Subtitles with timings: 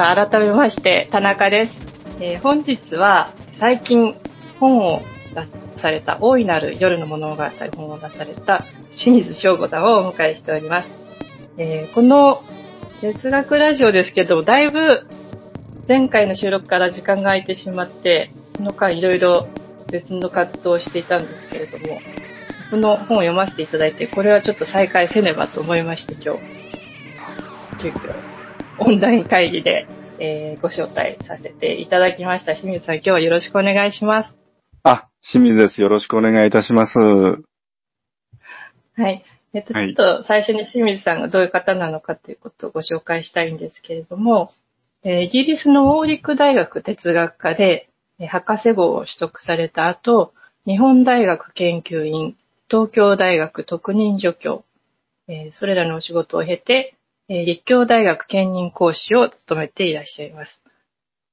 [0.00, 1.86] 改めまして田中です、
[2.20, 3.28] えー、本日は
[3.58, 4.14] 最近
[4.58, 5.02] 本を
[5.34, 7.36] 出された大いなる夜の物語
[7.76, 8.64] 本を出された
[8.96, 11.14] 清水翔吾さんをお迎えしております、
[11.58, 12.40] えー、この
[13.02, 15.06] 哲学ラジオですけどだいぶ
[15.86, 19.46] 前回の収録から時間が空いてしまってその間いろいろ
[19.90, 22.00] 別の活動をしていたんですけれども
[22.70, 28.31] この本を読ませていただいてこれはちょっと再開せねばと思いまして今日。
[28.78, 29.86] オンライン会議で、
[30.18, 32.54] えー、ご招待させていただきました。
[32.54, 34.34] 清水さん、今日はよろしくお願いします。
[34.82, 35.80] あ、清水です。
[35.80, 36.98] よろしくお願いいたします。
[36.98, 37.40] は
[38.96, 39.24] い。
[39.52, 44.52] えっと、ちょっと最初に清水さんがどういう方なのかということをご紹介したいんですけれども、
[45.04, 50.32] えー、イギリスのオーリック大学哲学科で、えー、博士号を取得された後、
[50.66, 52.36] 日本大学研究員、
[52.70, 54.64] 東京大学特任助教、
[55.28, 56.94] えー、それらのお仕事を経て、
[57.34, 60.60] え立教大学兼任講師を務めていらっしゃいます。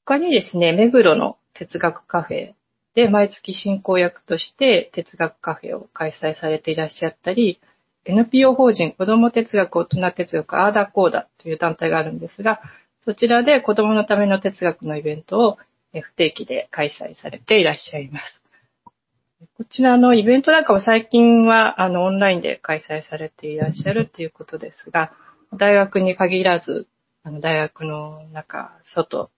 [0.06, 2.54] 他にですね、目黒の哲学カフェ
[2.96, 7.60] で毎月進行役として哲学カフェを開催されていらっしゃったり、
[8.06, 12.62] NPO 法人子ども哲学大人哲学アーダコーダという団体があるんですが、
[13.04, 15.58] そちらで子どものための哲学のイベントを
[15.92, 18.42] 不定期で開催されていらっしゃいます。
[19.58, 25.12] こちらのイベントなんかも最近はあのオンラインで開催されていらっしゃるということですが、
[25.54, 26.88] 大学に限らず、
[27.24, 29.30] あの大学の中、外、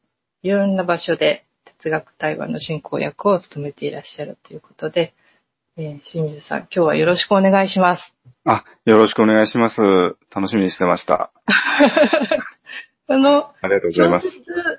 [0.43, 1.45] いろんな場所で
[1.79, 5.13] 哲学対話の進行役を務めていらっしゃるということで、
[5.77, 8.15] えー、清水さん、今日はよろしくお願いします。
[8.45, 9.77] あ、よろしくお願いします。
[10.35, 11.31] 楽しみにしてました。
[13.07, 14.27] あの、ありがとうございます。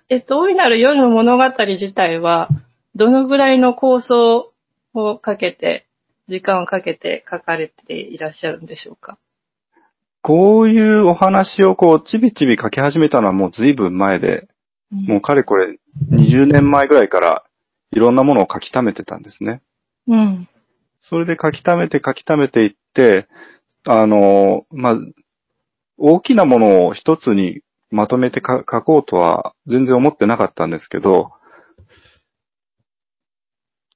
[0.09, 2.49] えっと、大いなる夜の物語自体は、
[2.95, 4.53] どのぐらいの構想
[4.95, 5.87] をかけて、
[6.29, 9.19] 時間をかけて書かれていらっしゃるんでしょうか？
[10.23, 14.49] こういうお話をこう、ちびちび書き始めたのはもう随分前で、
[14.93, 15.79] うん、もうかれこれ
[16.11, 17.45] 20年前ぐらいから
[17.91, 19.63] いろんなものを書き溜めてたんですね。
[20.07, 20.49] うん。
[21.01, 23.27] それで書き溜めて書き溜めていって、
[23.85, 24.97] あの、まあ、
[25.99, 31.33] 大きなものを一つにまとめて書こうとは全然思ってなかったんですけど、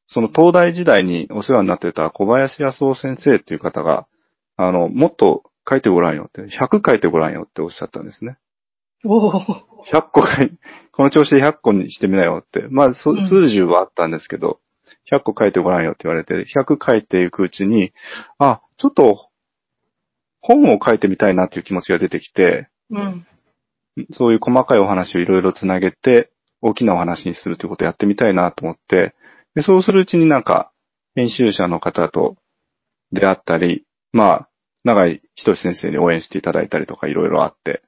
[0.09, 4.07] その東大時代にお世話になってた小林康夫先生っていう方が、
[4.57, 8.39] あの、もっと書いてごらんよって、100書いてごらんよっておっしゃったんですね。
[9.05, 9.43] お100
[10.13, 10.51] 個書い、
[10.93, 12.67] この調子で100個にしてみなよって。
[12.71, 14.61] まあ、数十はあったんですけど、
[15.13, 17.93] 100個書いてごらんよって言われて、100書いていくうちに、
[18.39, 19.29] あ、ちょっと、
[20.41, 23.27] 本を書いてみたいなっていう気持ちが出てきて、うん、
[24.13, 26.31] そういう細かいお話をいろいろつなげて、
[26.63, 29.15] 大きなお話にするということをやってみたいなと思って、
[29.55, 30.71] でそうするうちになんか、
[31.15, 32.37] 編集者の方と
[33.13, 34.49] 出会ったり、まあ、
[34.87, 37.83] 長井仁先生に応援していただいたりとかいろいろあって、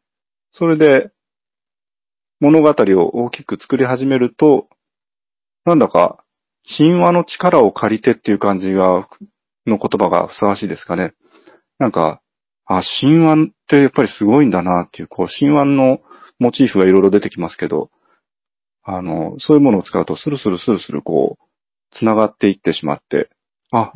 [0.51, 1.13] それで
[2.41, 4.69] 物語を大きく作り始めると、
[5.65, 6.25] なんだか
[6.77, 9.09] 神話の力を借りてっていう感じが、
[9.67, 11.15] の言葉がふさわしいですかね。
[11.79, 12.21] なんか、
[12.67, 16.01] あ、神話ってやっぱりすごいんだなっていう、こう、神話の
[16.39, 17.91] モチーフがいろいろ出てきますけど、
[18.83, 21.45] あの、そういうものを使うとスルスルスルスルこう、
[21.97, 23.31] 繋がっていってしまって、
[23.71, 23.93] あ、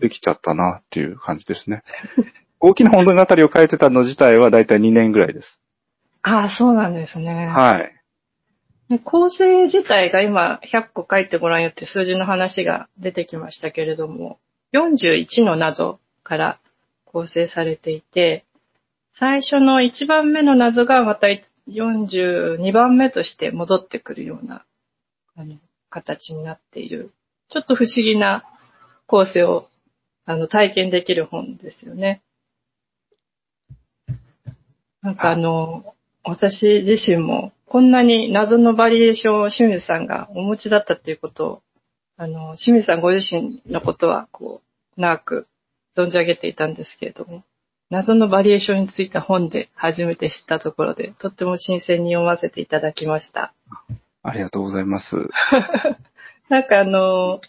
[0.00, 1.82] できちゃったなっていう感じですね。
[2.60, 5.60] 大きな物語を書いてたの自体はだいたい2年ぐらいです。
[6.22, 7.48] ああ、そうなんですね。
[7.48, 8.98] はい。
[9.04, 14.38] 構成自体が今100個書いてごらんよって数字の話が出てきましたけれども、
[14.74, 16.60] 41の謎から
[17.04, 18.44] 構成されていて、
[19.14, 21.26] 最初の1番目の謎がまた
[21.68, 24.64] 42番目として戻ってくるような
[25.90, 27.10] 形になっている、
[27.50, 28.44] ちょっと不思議な
[29.06, 29.68] 構成を
[30.24, 32.22] あの体験できる本ですよね。
[35.02, 41.62] なんかあの、私自身もこんなに謎のバリエーションを清水さんがお持ちだったっていうことを、
[42.16, 44.62] あの、清水さんご自身のことはこ
[44.96, 45.46] う、長く
[45.96, 47.44] 存じ上げていたんですけれども、
[47.90, 53.54] 謎のバリエーションについた本で初めて知ったところで、とっても新鮮に読ませていただきました。
[54.22, 55.16] ありがとうございます。
[56.48, 57.40] なんかあの、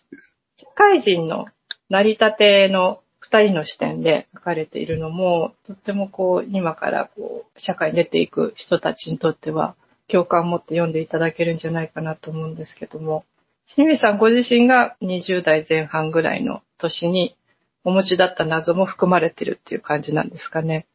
[0.64, 1.48] 社会人の
[1.90, 9.76] 成り立ての二人の視点で書かれているのも、とってもこう、今からこう、社会に出ていく人たちにとっては、
[10.08, 13.26] 共感を持って読んでいただけるんじゃないかなと思うんですけども、
[13.74, 17.36] 清水さんご自身が20代前半ぐらいの年に
[17.84, 20.86] お持ちだった謎も含まれてるっていう感じなんですかね。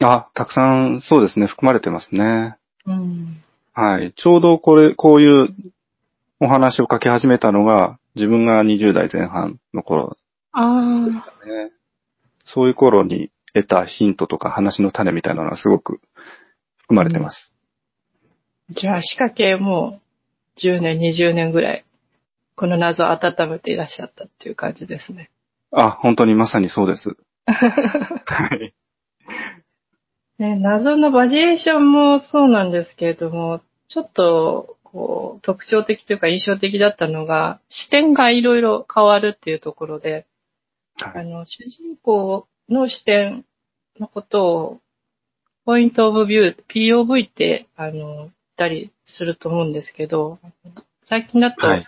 [0.00, 2.56] あ、たくさんそうですね、含まれてますね。
[2.86, 3.42] うん。
[3.72, 4.12] はい。
[4.16, 5.54] ちょうどこれ、こういう
[6.40, 10.16] お話を書き始めたのが、自分が20代前半の頃
[10.52, 11.34] ああ。
[12.44, 16.00] そういう頃に得たヒントとか話の種みたいなのはすごく
[16.78, 17.52] 含まれてます。
[18.70, 20.00] じゃあ仕掛けも
[20.62, 21.84] 10年、20年ぐらい、
[22.56, 25.30] この謎を温めていらっしゃったっていう感じですね。
[25.72, 27.16] あ、本当にまさにそうです。
[27.46, 28.74] はい。
[30.38, 40.24] ね、謎のバジエーションもそうなんですけれども、ちょっと、こう、特徴的というか印象的だったのが、視点がいろいろ変わるっていうところで、
[40.94, 43.44] はい、あの、主人公の視点
[43.98, 44.80] のことを、
[45.64, 50.38] ポイントオブビュー、POV って、あの、言ったりすると思うんですけど、
[51.06, 51.86] 最近だと、はい、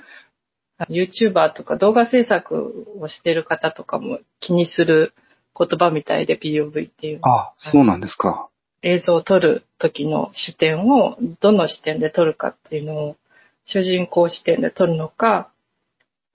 [0.90, 5.14] YouTuber とか動画制作をしてる方とかも気にする
[5.56, 7.20] 言葉みたいで POV っていう。
[7.22, 8.48] あ、そうなんですか。
[8.86, 13.16] 映像を撮る時の視点をどの視点で撮るかっていうのを
[13.64, 15.50] 主人公視点で撮るのか、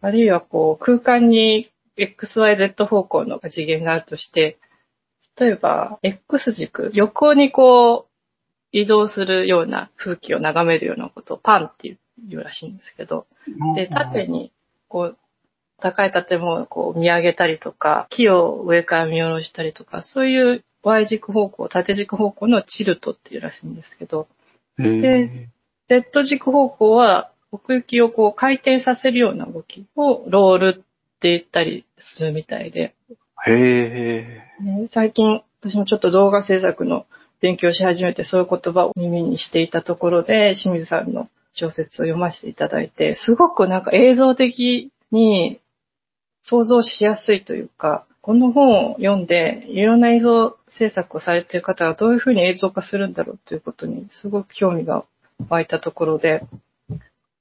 [0.01, 4.57] あるいはこう空間に XYZ 方向の次元があるとして、
[5.39, 8.12] 例えば X 軸、横にこう
[8.74, 11.98] 移動するような風景を眺めるようなことをパンってい
[12.36, 13.27] うらしいんですけど、
[13.75, 14.51] で、縦に
[14.89, 15.18] こう
[15.80, 24.28] 高い建物をこう見上げたりとか、木を上から見下ろしたりとか、そういう Y 軸方向、縦軸方向のチルトっていうらしいんですけど、
[24.78, 25.50] で、
[25.89, 32.95] Z 軸方向は奥行きをこう回転させるような動きをロールって言ったりするみたいで。
[33.45, 34.88] へー。
[34.92, 37.06] 最近私もちょっと動画制作の
[37.42, 45.60] 勉強し始めてそういう言葉を耳にしていたところで清水さんの小説を読ませていただいて、すごくなんか映像的に
[46.42, 55.06] 想像しやすいというか、この本を読んで、いろんな映像制作をされている方がどういうふうに映像化するんだろうということにすごく興味が
[55.50, 56.44] 湧いたところで、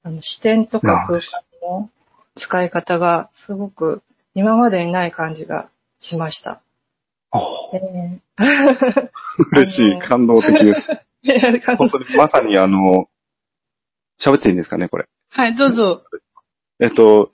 [0.03, 1.21] あの視点とか空間
[1.61, 1.89] の
[2.37, 4.01] 使い方がすごく
[4.33, 5.69] 今までにない感じが
[5.99, 6.61] しました。
[7.73, 9.09] えー、
[9.53, 10.87] 嬉しい、感動的です。
[11.77, 13.07] 本当にまさにあの、
[14.19, 15.07] 喋っていいんですかね、これ。
[15.29, 16.03] はい、どうぞ。
[16.81, 17.31] えっと、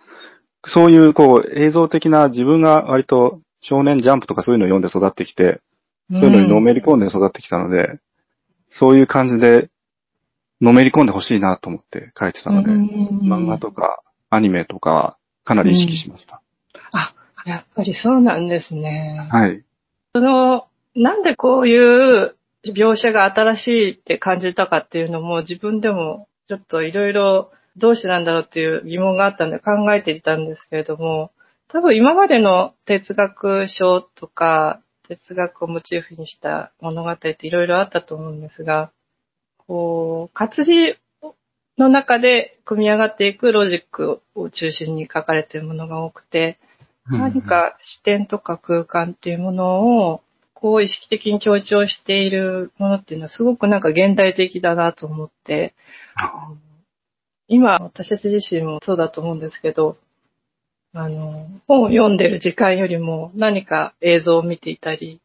[0.66, 5.62] そういう、こう、映像的な自分が割と少年ジャンプとかそういうのを読んで育ってきて、
[6.12, 8.00] そういうのにのめり込んで育ってきたので、うん、
[8.70, 9.70] そういう感じで、
[10.62, 16.42] のめり込んでほしいなと思って書いてたので、漫画とかアニメとか、かなり意識しました、
[16.74, 17.14] うん、あ、
[17.46, 19.28] やっぱりそうなんですね。
[19.32, 19.64] はい。
[20.14, 31.32] その、なんでこういう描写が新しいって感じたかっていうのも自分でもちょっといろいろどうしてなんだろうっていう疑問があったんで考えていたんですけれども、
[31.68, 38.92] 多分今までの哲学書とか、哲学をモチーフにした物語っていろいろあったと思うんですが、
[39.58, 40.98] こう、活字
[41.78, 46.60] の中で組み上がっていくロジックを中心に書かれているものが多くて、
[47.10, 50.22] 何か視点とか空間っていうものを、
[50.54, 55.76] こう意識的に強調しているものっていうのはすごくなんか現代的だなと思って、
[57.48, 59.98] 今、私たち自身もそうだと思うんですけど、
[61.00, 65.22] あの、本を読んでる時間よりも何か映像を見ていたり、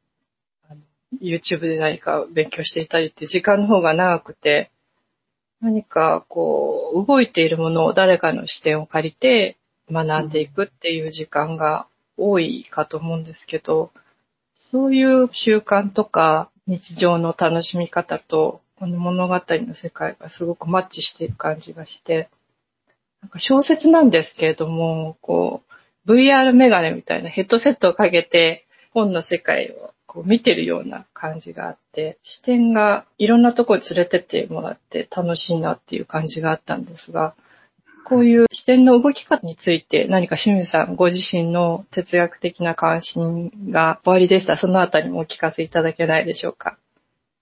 [1.22, 4.70] YouTube で何か勉強していたりって時間の方が長くて、
[5.62, 9.56] 何かこう、動いているものを誰かの視点を借りて
[9.90, 11.86] 学んでいくっていう時間が
[12.18, 13.92] 多いかと思うんですけど、
[14.56, 22.28] そういう習慣とか日常の楽しみ方とこの物語の世界がすごくマッチしている感じがして、
[23.22, 25.62] なんか小説なんですけれども、こ
[26.06, 37.34] う、VR メガネみたいなヘッドセットをかけて本の世界をこう見てるような感じがあって、視点がいろんなところに連れてってもらって楽しいなっていう感じがあったんですが、
[38.04, 44.56] こういう視点の動き方について何か清水さんご自身の哲学的な関心が終わりでした。
[44.56, 46.76] そのあたりもお聞かせいただけないでしょうか。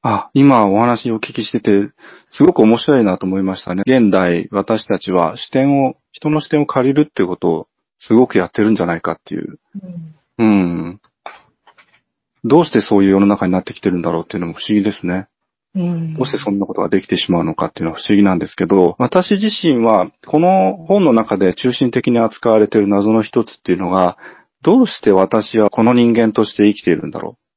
[0.03, 1.91] あ、今お話をお聞きしてて、
[2.29, 3.83] すごく面白いなと思いましたね。
[3.87, 9.59] 現代、私たちは視点を、人の視点を借りるっていうことをすごくやってるんじゃないかっていう。
[10.39, 10.43] うん。
[10.43, 11.01] うん、
[12.45, 15.29] どうしてそういう世の中になってきてるんだろうっていうのも不思議ですね。
[15.75, 24.17] うん、どうしてそんなことができてしまうのかっていうのは不思議なんですけど、私自身はこの本の中で中心的に扱われている謎の一つっていうのが、
[24.63, 27.50] どうして私はこの人間として生きているんだろう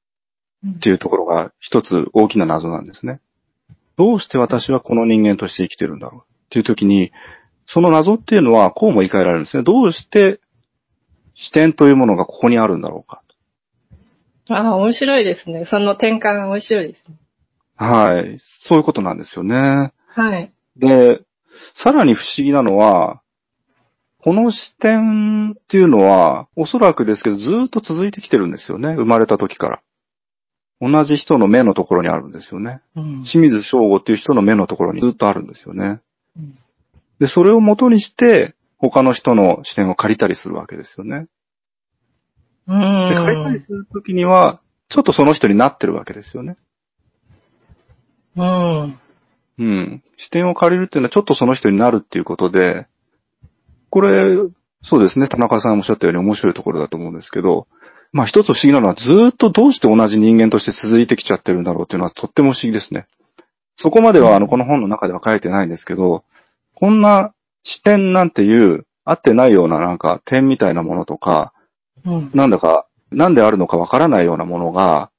[0.65, 3.19] っていうところが一つ大きな謎なんですね。
[3.97, 7.11] どうして私はこの人間として生きてるんだろうっていう時に、
[7.65, 9.63] その謎っていうのはこうも言い換えられるんですね。
[9.63, 10.39] どうして
[11.35, 13.21] 視点というものがここにあるんだろうか。
[14.49, 15.65] ああ、面白いですね。
[15.69, 17.15] その転換が面白いですね。
[17.75, 18.37] はい。
[18.67, 19.93] そういうことなんですよね。
[20.07, 20.51] はい。
[20.77, 21.21] で、
[21.75, 23.21] さらに不思議なのは、
[24.19, 28.93] この視点っていうのは、おそらくですけど、ずっと続いてきてるんですよね。
[28.93, 29.81] 生まれた時から。
[30.91, 32.81] 同じ人の目のところにあるんですよね。
[32.95, 33.23] うん。
[33.23, 36.01] 清水翔吾っていう人の目のところにずっとあるんですよね。
[36.37, 36.57] うん
[37.19, 41.27] で、それを元にして、他の人の視点を借りたりするわけですよね。
[42.67, 43.59] うで、借りたりん。
[43.61, 44.59] するときには、
[44.89, 46.57] ちょっとその人になってるわけですよね。
[48.35, 48.99] うん。
[49.59, 50.03] うん。
[50.17, 52.87] 視点を借りるっていうのはちょっとその人になるっていうことで、
[53.89, 54.35] これ、
[54.83, 57.67] そうですね、田中さんおっしゃったように面白いところだと思うんですけど、
[58.13, 63.07] まあ一つ不思議なのはずーっとどうして同じ人間として続いてきちゃってるんだろうっていうのはとっても不思議ですね。
[63.75, 66.23] そこまではあの、この本の中では書いてないんですけど、
[66.75, 71.53] こんな視点なんていう、合ってないようななんか点みたいなものとか、
[72.05, 72.31] うん。
[72.33, 75.09] なんだか、なんであるのかわからないようなものが、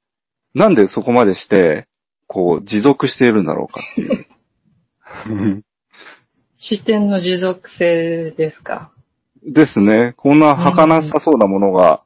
[0.54, 1.88] なんでそこまでして、
[2.28, 4.08] こう、持続しているんだろうかってい
[5.50, 5.64] う。
[6.58, 8.90] 視点の持続性ですか？
[9.42, 10.14] ですね。
[10.16, 12.02] こんな儚さそうなものが、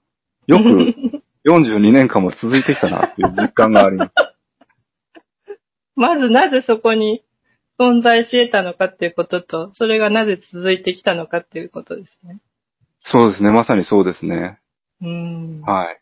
[0.49, 4.15] よく42年間も続いてきたなっていう実感があります。
[5.95, 7.23] まずなぜそこに
[7.79, 12.41] 存在し得たのかっていうことと、それがなぜ続いてきたのかっていうことですね。
[13.03, 13.53] そうですね。
[13.53, 14.59] まさにそうですね。
[15.03, 15.61] うん。
[15.61, 16.01] ははい。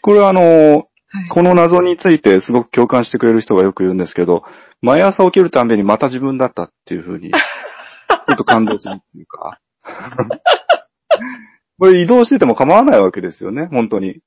[0.00, 0.88] これはあの、
[1.26, 4.44] いこの謎についてすごく共感してくれる人がよく言うんですけど、
[4.80, 9.60] 毎朝起きるたんびにまた自分だったっていうふうに、ちょっと感動するっていうか。
[11.78, 14.20] これ移動してても構わないわけですよね、本当に。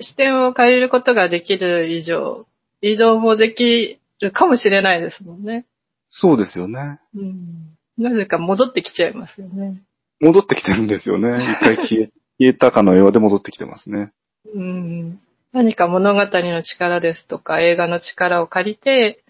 [0.00, 2.46] 視点を借りることができる以上、
[2.80, 5.66] 移動もできるかもしれないですもんね。
[6.10, 7.00] そうですよね。
[7.14, 7.76] うん。
[7.98, 9.82] なぜか戻ってきちゃいますよね。
[10.20, 11.56] 戻ってきてるんですよね。
[11.60, 14.12] 一回消え、 消えたかのようで戻ってきてますね。
[14.54, 15.20] うん。
[15.52, 19.22] 何か物語の力ですとか映画の力を借りて、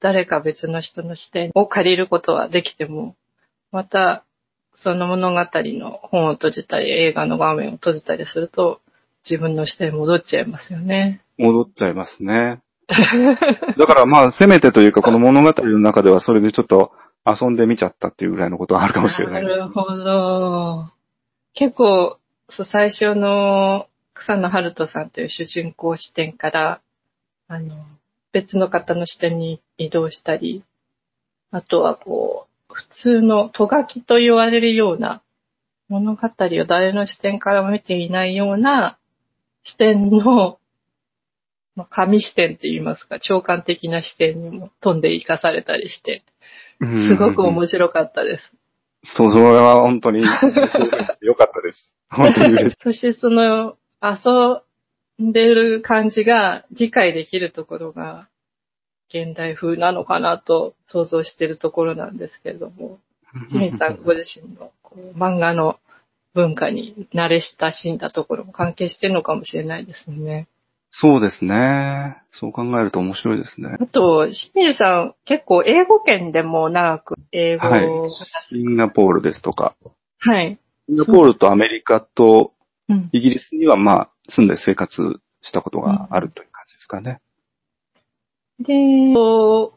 [0.00, 3.16] 誰か別の人の視点を借りることはできても、
[3.70, 4.24] また、
[4.74, 8.80] その物語の本を閉じたり、映画の画面を閉じたりすると、
[9.28, 11.22] 自分の視点に戻っちゃいますよね。
[11.38, 12.60] 戻っちゃいますね。
[12.88, 16.92] だからまあ、せめてというか、この物語の中ではそれでちょっと
[17.26, 19.42] 遊んでみちゃったっていうぐらいのことはあるかもしれない。
[19.42, 20.86] なるほど。
[21.54, 26.80] 結構、そう最初の草野春人さんという主人公視点から、
[27.48, 27.86] あの、
[28.32, 30.64] 別の方の視点に移動したり、
[31.50, 35.22] あとはこう、普通のとがきと言われるような
[35.88, 38.98] 物語を誰の視点からも見ていないような
[39.64, 40.58] 視点の、
[41.74, 46.22] まあ、神視点って言いますか、長官的な視点にも飛んで生かされたりして、
[46.80, 48.52] すごく面白かったです。
[49.02, 51.94] そう、それは本当に、よかったです。
[52.08, 52.76] 本当に嬉しい。
[52.80, 54.62] そしてその遊
[55.22, 58.28] んでる感じが理解できるところが
[59.12, 62.98] 現代風なのかなと想像しているところなんですけれども、
[63.48, 65.78] 清水さんご自身のこう漫画の
[66.34, 70.48] 文化に慣れ親しんだところも関係してるのかもしれないですね。
[70.90, 72.22] そうですね。
[72.32, 73.76] そう考えると面白いですね。
[73.80, 78.08] あと、清水さん結構英語圏でも長く英語をはい話
[78.48, 78.54] す。
[78.54, 79.76] シンガポールですとか、
[80.18, 80.58] はい。
[80.88, 82.52] シンガポールとアメリカと
[82.88, 87.20] うんイギリスにはまあ、住んで生活したことがあるという感じですかね。
[88.60, 89.74] で、こ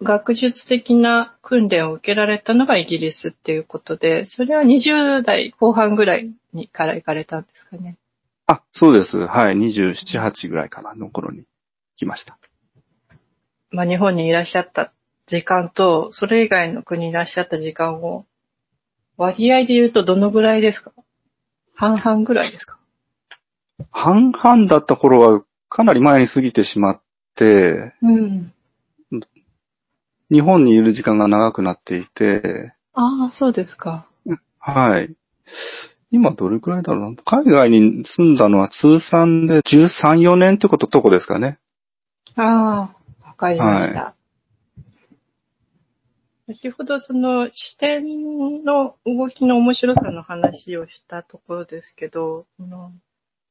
[0.00, 7.98] う学術的な訓練を受けられたのがイギリスっていうことで、それは20代後半ぐらいにから行かれたんですかね。
[8.46, 9.16] あ、そうです。
[9.18, 9.54] はい。
[9.54, 11.44] 27、8ぐらいかな、の頃に
[11.96, 12.38] 来ました。
[13.70, 14.92] まあ日本にいらっしゃった
[15.28, 18.26] 時間と、それ以外の国にいらっしゃった時間を、
[19.16, 20.92] 割合で言うとどのぐらいですか？
[21.74, 22.78] 半々ぐらいですか？
[23.90, 27.02] 半々だった頃はかなり前に過ぎてしまって、
[28.02, 28.52] うん。
[30.30, 34.06] 日本にいる時間が長くなっていて、ああ、そうですか。
[34.58, 35.14] はい。
[36.10, 37.22] 今どれくらいだろうな。
[37.24, 41.58] 海外に住んだのは通算で13、4年ってこと、とこですかね。
[42.36, 44.14] ああ、わかりました。
[46.46, 52.46] 先ほどその視点の動きの面白さの話をしたところですけど、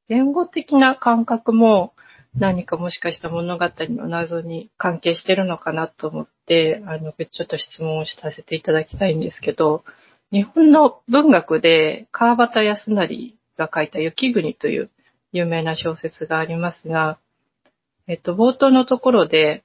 [0.08, 1.94] 言語的な感覚も
[2.36, 9.84] 何かもしかした物語の謎に関係してるのかなと思って、あの、ちょっと質問をさせていただきたいんですけど、
[10.32, 14.90] 日本の文学で川端康成が書いた雪国という
[15.34, 17.20] 有名な小説がありますが、
[18.08, 19.64] えっと、冒頭のところで、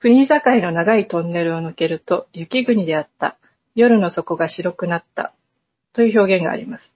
[0.00, 3.36] 国境の長いトンネルを抜けると雪国であった。
[3.74, 5.34] 夜の底が白くなった。
[5.92, 6.92] という表現があります。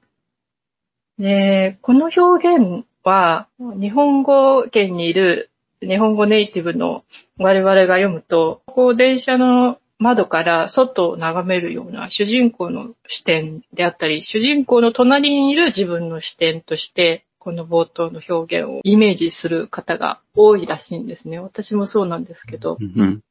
[1.18, 7.04] で、この表現は、日本語圏にいる日本語ネイティブの
[7.38, 21.40] 我々が読むと、こう電車の窓から外を眺めるような主人公の視点であったり、主人公の隣にいる自分の視点として、この冒頭の表現をイメージする方が多いらしいんですね。
[21.40, 22.78] 私もそうなんですけど。
[22.80, 23.22] うん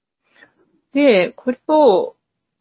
[0.94, 2.16] で、これを、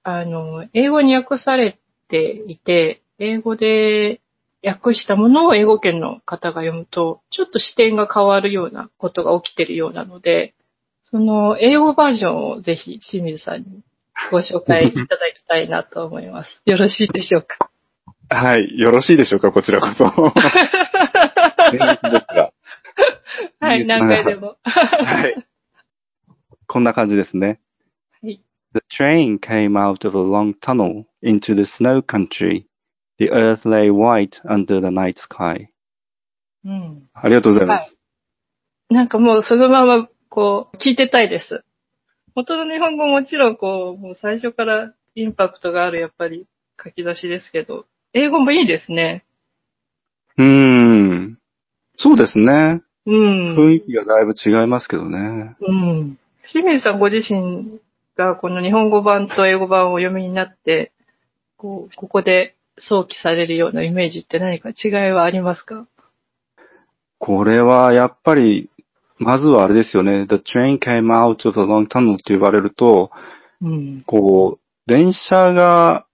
[0.04, 4.20] あの、英語に訳されていて、英語で
[4.62, 10.54] 訳したものを英語圏の方が読むと、ちょっと視点が変わるようなことが起きてるようなので、
[11.10, 13.82] その英語バージョンをぜひ清水さんに
[14.30, 16.50] ご紹介いただきたいなと思います。
[16.66, 17.70] よろしいでしょうか？
[18.28, 18.78] はい。
[18.78, 20.04] よろしいでしょうかこちらこそ。
[23.60, 24.56] はい、何回でも。
[24.62, 25.46] はい。
[26.66, 27.60] こんな感じですね。
[28.22, 28.40] はい。
[28.72, 32.66] The train came out of a long tunnel into the snow country.
[33.20, 35.68] The earth lay white under the night sky.
[36.64, 37.08] うん。
[37.12, 37.82] ありがとうございます。
[37.82, 37.86] は
[38.90, 38.94] い。
[38.94, 41.62] なんかもうそのまま、こう、聞いてたいです。
[42.34, 46.46] 元の日本語もちろん、こう、もう最初からインパクトがある、やっぱり
[46.82, 47.84] 書き出しですけど、
[48.14, 49.26] 英語もいいですね。
[50.38, 51.38] うーん。
[51.98, 52.80] そうですね。
[53.04, 53.54] うん。
[53.54, 55.56] 雰囲気がだいぶ違いますけどね。
[55.60, 56.18] うん。
[56.50, 57.80] 清水さんご自身
[58.16, 60.92] がこの日本語版と英語版をお読みになって、
[61.58, 65.86] こう、ここで想起されるようなイメージって何か違いはありますか？
[67.18, 68.70] これはやっぱり、
[69.18, 70.26] まずはあれですよね。
[70.26, 73.10] The train came out of a long tunnel って言われると、
[73.60, 74.02] うん。
[74.06, 76.06] こう、電車が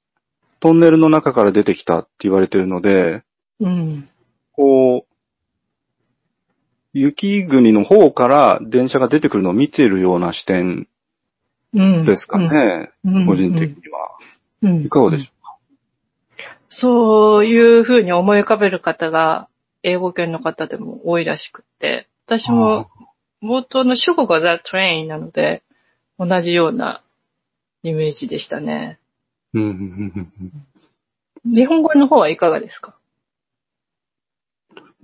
[0.59, 3.23] トンネルの中から出てきたって言われてるので、
[3.61, 4.09] うん。
[4.53, 5.13] こう、
[6.93, 10.89] 雪国の方から電車が出てくるのを見ているような視点
[11.75, 12.07] うん。
[12.07, 12.91] ですかね。
[13.05, 13.27] うん。
[13.27, 14.19] 個人的には。
[14.63, 14.83] うん。
[14.87, 15.31] いかがでしょ
[16.71, 19.49] そういうふうに思い浮かべる方が、
[19.83, 22.91] 英語圏の方でも多いらしくって、私うも
[23.43, 25.63] 冒頭の主語が The Train なので、
[26.19, 27.03] 同じような
[27.83, 28.99] イメージでしたね。
[29.55, 29.61] 日
[31.67, 32.97] 本語の方はいかがですか？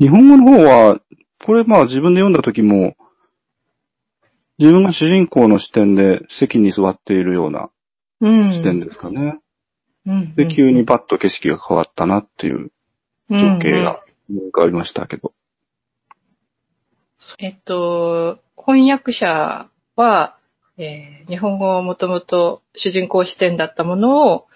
[0.00, 1.00] 日本語の方は、
[1.44, 2.96] これまあ自分で読んだ時も、
[4.58, 7.70] 自分が主人公の視点で席に座っているような
[8.20, 8.52] うん。
[8.52, 9.38] 視点ですかね。
[10.06, 10.34] うん。
[10.34, 12.70] で、急にパッと景色が変わったなっていう
[13.30, 15.32] 情景が思い浮かびましたけど。
[17.38, 20.36] えっと、翻訳者は、
[20.78, 24.46] えー日本語をもともと主人公視点だったものを、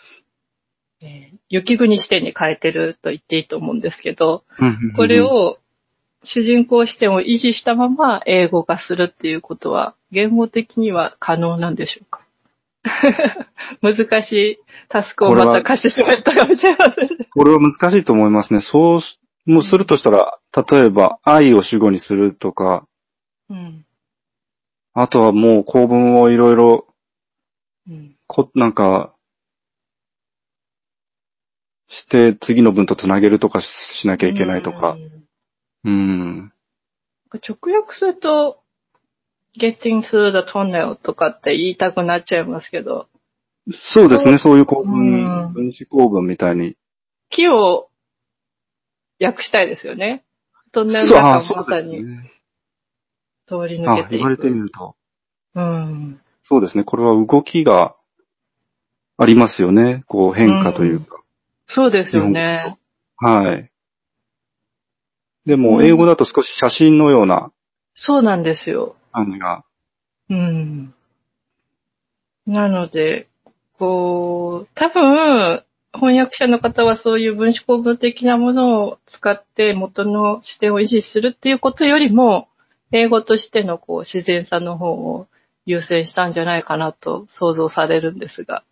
[1.01, 4.43] えー雪国視点に変えてると言っていいと思うんですけど、
[4.97, 5.59] これ、を
[6.25, 12.26] 主人公視点を維持したまま英語化するっていうことは言語的には可能なんでしょうか？
[13.83, 17.29] 難しいタスクをまた貸してしまったかもしれませんね。
[17.33, 18.61] これは難しいと思いますね。
[18.61, 20.39] そうし、もうするとしたら、
[20.71, 22.87] 例えば愛を主語にするとか、
[23.49, 23.85] うん。
[24.93, 26.87] あとはもう構文をいろいろ、
[27.89, 28.17] うん。
[28.27, 29.13] こ、なんか、
[31.89, 34.97] して次の文とつなげるとかしなきゃいけないとか
[35.85, 35.91] う。
[35.91, 35.93] ん。
[35.93, 35.97] う
[36.45, 36.53] ん。
[37.35, 38.63] 直訳すると、
[39.59, 43.09] getting through the tunnel とかって言いたくなっちゃいますけど、
[43.93, 46.77] そうですね、そういう構う文、ん分子構文みたいに。
[47.31, 47.89] 木を
[49.21, 50.25] 訳したいですよね。
[50.73, 51.97] トンネルそう、のあそう中をまさに。
[53.49, 54.65] 通り抜あけてい言われてみく。
[54.65, 54.97] ると。
[55.55, 56.21] うん。
[56.43, 57.97] そうですね、これは動きが
[59.17, 60.05] ありますよね。
[60.07, 61.23] こう変化というか。
[61.67, 62.79] そうですよね。
[63.17, 63.71] はい。
[65.47, 67.51] でも、うん英語だと少し写真のような
[67.95, 68.95] そうなんですよ。
[69.17, 69.65] 感じが。
[70.29, 70.95] うん。
[72.47, 73.29] なので、
[73.79, 75.63] こう、多分、
[75.95, 82.49] 翻訳者の方はそういう分子構文的なものを使って元の視点を維持するっていうことよりも、
[82.93, 85.27] 英語としてのこう自然さの方を
[85.65, 88.63] 優先したんじゃないかなと想像されるんですが。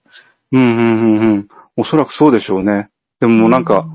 [0.53, 1.49] うん、うん、うん、うん。
[1.77, 2.91] おそらくそうでしょうね。
[3.21, 3.87] でももうなんか、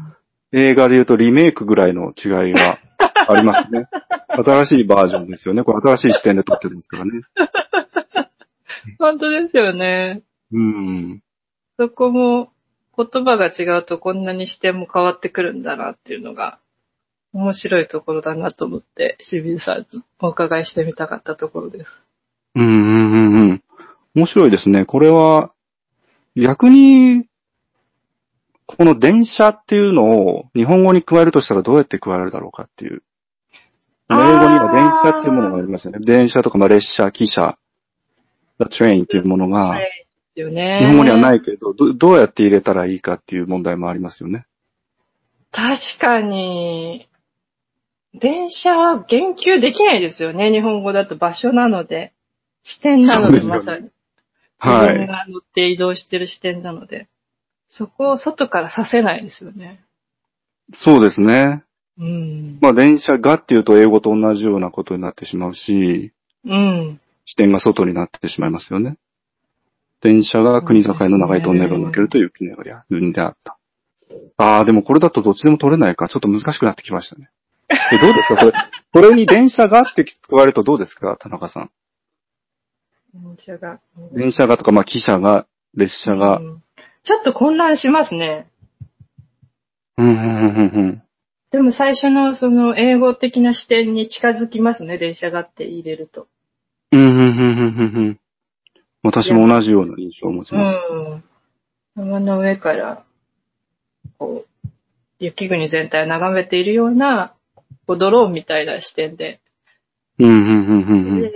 [0.52, 2.80] 映画で言うとリメイクぐらいの違いが
[3.28, 3.88] ありますね。
[4.30, 5.64] 新しいバージョンですよね。
[5.64, 7.12] これ新しい視点で撮ってるんですからね。
[8.98, 10.22] 本当ですよね。
[10.52, 11.22] うん。
[11.78, 12.52] そこも
[12.98, 16.60] 言葉が違うとこんなに視点も変わってくるんだなっていうのが
[17.34, 21.90] 面白いところだなと思って清水さんにお伺いしてみたかったところです。
[22.56, 23.64] うん、うん、うん、うん。
[24.16, 24.86] 面白いですね。
[24.86, 25.52] これは、
[26.36, 27.29] 逆に、
[28.72, 33.02] この電車っていうのを日本語に加えるとしたらどうやって加えるだろうかっていう。
[34.12, 36.00] 英語には電車っていうものがありますよね。
[36.06, 37.58] 電車とか、まあ、列車、汽車、
[38.60, 39.76] the train っていうものが。
[40.36, 44.46] 日本語にはないけど、どどうやって入れたらいいかっていう問題もありますよね。
[45.52, 47.10] 確かに、
[48.14, 50.52] 電車は言及できないですよね。
[50.52, 52.14] 日本語だと場所なので。
[52.62, 53.90] 視点なので、まさに。
[54.60, 54.94] はい。
[54.94, 57.08] 自分が乗って移動してる視点なので。
[57.70, 59.84] そこを外からさせないですよね。
[60.74, 61.64] そうですね。
[61.98, 62.58] うん。
[62.62, 66.12] まあ電車がっていうと英語と同じようなことになってしまうし、
[66.46, 67.00] うん。
[67.26, 68.98] 視点が外になってしまいますよね。
[70.02, 73.58] 電車が国境の長いトンネルを抜けると雪のやるんであった。
[74.38, 77.30] ああ、でもこれだとどっちでも取れないか、ちょっと難しくなってきましたね。
[77.70, 78.38] え、どうですか？
[78.38, 78.52] これ、
[79.08, 81.70] これに電車がって聞こえるとどうですか田中さん？
[83.14, 83.80] 電車が。
[84.14, 86.42] 電車がとか、まあ、汽車が、列車がう。
[86.42, 86.64] ん
[87.10, 88.48] ちょっと混乱しますね。
[89.98, 91.04] うん、うん、うん、うん。
[91.52, 96.28] でも最初のその英語的な視点に近づきますね、電車がって入れると。
[96.92, 98.20] うん、うん、うん、うん、うんうん。
[99.02, 100.78] 私も同じような印象を持ちます。
[100.92, 101.24] うん。
[101.96, 103.04] 山の上から、
[104.20, 104.68] こう、
[105.18, 107.34] 雪国全体を眺めているような、
[107.88, 109.40] こうドローンみたいな視点で、
[110.20, 111.22] うん、うん、うん、うんうん。
[111.24, 111.32] で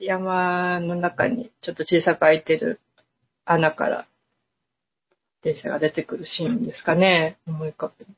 [0.00, 2.80] 山の中にちょっと小さく開いてる
[3.46, 4.06] 穴から
[5.44, 7.36] 電車が出てくるシーンですかね。
[7.46, 8.10] 思い浮かべる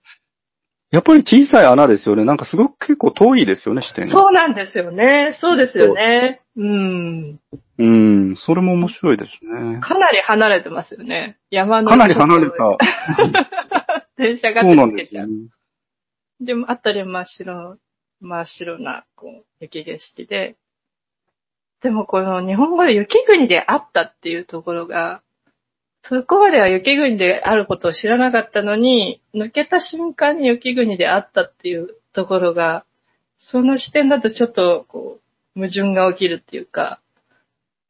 [0.92, 2.24] やっぱり小さい穴ですよね。
[2.24, 4.12] なんかすごく結構遠いですよね、視点が。
[4.12, 5.36] そうなんですよね。
[5.40, 6.40] そうですよね。
[6.56, 7.40] うん。
[7.78, 9.80] うん、それも面白いですね。
[9.80, 11.38] かなり離れてますよね。
[11.50, 11.90] 山の。
[11.90, 12.78] かなり離れた。
[14.16, 15.26] 電車がそうなん出てきちゃう。
[15.26, 15.48] ですよね。
[16.40, 17.78] でも、あたり真っ白、
[18.20, 20.56] 真っ白な、こう、雪景色で。
[21.82, 25.22] でも、この日本語で雪国であったっていうところが、
[26.08, 32.84] そこまでは雪国であることを知らなかったのに、抜けた瞬間に雪国であったっていうところが、
[33.38, 35.18] その視点だとちょっと、こ
[35.56, 37.00] う、矛盾が起きるっていうか、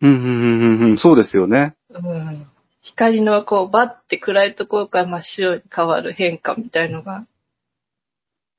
[0.00, 1.74] うん、うん、うん、うん、そうですよね。
[1.90, 2.46] うん、
[2.83, 7.26] 光のこう、バッて暗いところから真っ白に変わる変化みたいのが、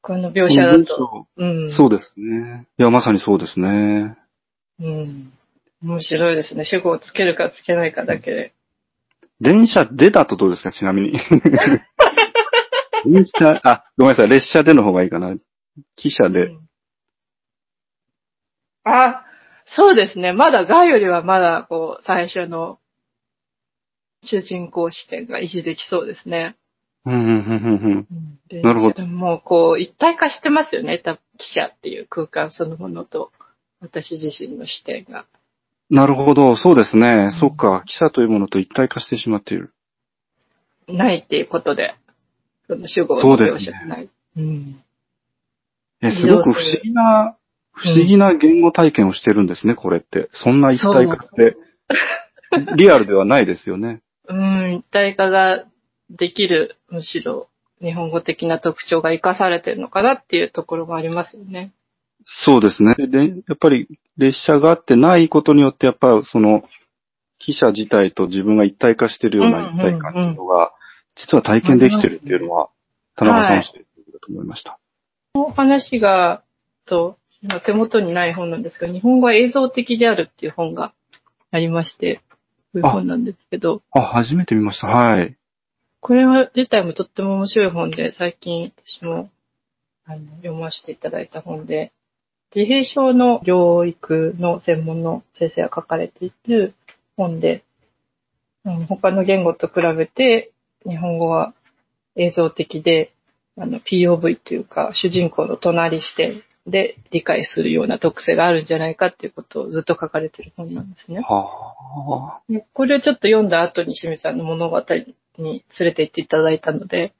[0.01, 1.71] この描写だと、うん。
[1.71, 2.67] そうですね。
[2.77, 4.17] いや、まさにそうですね。
[4.79, 5.33] うん。
[5.83, 6.63] 面白いですね。
[6.65, 8.53] 主語をつけるかつけないかだけで。
[9.39, 11.11] 電車でだとどうですか、ちなみに。
[13.05, 15.35] 電車、あ、ごめんなさい、列車での方がいいかな。
[15.97, 16.47] 汽車で。
[16.47, 16.67] うん
[18.89, 19.25] あ、
[19.75, 20.31] そうですね。
[20.31, 22.79] まだガよりはまだ、こう、最初の
[24.23, 26.55] 主人公視点が維持できそうですね。
[27.05, 28.07] うん、うん、うん、うん
[28.51, 30.99] うんなるほどでもう、こう、一体化してますよね。
[31.03, 33.31] 多分記者っていう空間そのものと、
[33.81, 35.25] 私自身の視点が。
[35.89, 37.17] なるほど、そうですね。
[37.21, 39.73] うんそっか、汽車というものと一体化してしまっている。
[40.87, 41.95] ないっていうことで、
[42.67, 44.09] その主語のそうですね。
[44.35, 44.83] うん。
[46.01, 47.35] え、すごく不思議な、
[47.71, 50.29] 不思議な言語体験をしてるんですね、これって。
[50.33, 51.55] そんな一体化って、
[52.75, 54.01] リアルではないですよね。
[54.27, 55.65] うん、一体化が
[56.09, 57.47] できる、むしろ
[57.81, 61.71] 日本語的な特徴が活かされてるのかなっていうところがありますよね。
[62.27, 62.95] そうですね。
[62.97, 63.87] で、やっぱり
[64.17, 66.63] 列車があってないことによって、やっぱその、
[67.39, 70.73] 汽車自体と自分が一体化してるような一体感っていうのが、
[71.15, 72.69] 実は体験できてるっていうのは、
[73.15, 73.85] 田中さんをしてる
[74.21, 74.77] と思いました。
[75.33, 76.43] この話が、
[76.85, 80.93] と、今手元にない本なんですが、日本語は映像的であるっていう本が
[81.51, 82.21] ありまして、
[82.73, 84.87] そういう本なんですけど、あ、初めて見ました。
[84.87, 85.37] はい。
[86.01, 89.29] これは自体もとっても面白い本で、最近私も
[90.05, 91.93] あの読ませていただいた本で、
[92.55, 96.73] 自閉症の療育の専門の先生が書かれている
[97.15, 97.63] 本で、
[98.65, 100.51] うん他の言語と比べて
[100.85, 101.53] 日本語は
[102.15, 103.13] 映像的で、
[103.57, 111.21] あの POV というか主人公の隣視点で理解するような特性があるんじゃないかっていうことをずっと書かれている本なんですね。
[111.21, 115.05] はでこれをちょっと読んだ後に清水さんの物語に
[115.37, 117.13] 連れて行っていただいたので、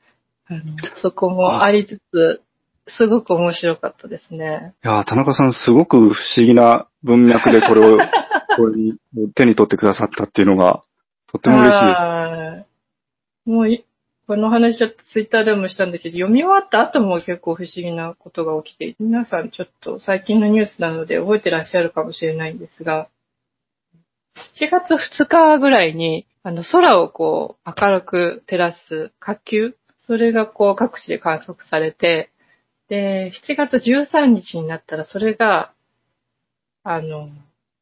[0.48, 0.62] あの
[1.02, 2.42] そこもありつつ、
[2.88, 4.74] すごく面白かったですね。
[4.84, 4.90] あ。
[4.90, 7.98] いやー、田中さんすごく不思議な文脈でこれを、
[8.58, 8.98] これに
[9.36, 10.82] 手に取ってくださったっていうのが、
[11.28, 12.02] とっても嬉しいです。
[12.02, 12.68] はい
[13.50, 13.86] もうい、
[14.28, 23.08] この話ちょっとツイッターでもしたんだけど、読み終わった後も結構不思議なことが起きて、皆さんちょっと最近のニュースなので覚えてらっしゃるかもしれないんですが、
[24.60, 32.30] 7月2日ぐらいに、あの、空をこう、明るく照らす火球それがこう、各地で観測されて、
[32.90, 35.74] で、7月13日になったらそれが、
[36.84, 37.30] あの、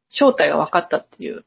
[0.10, 1.46] 正体が分かったっていう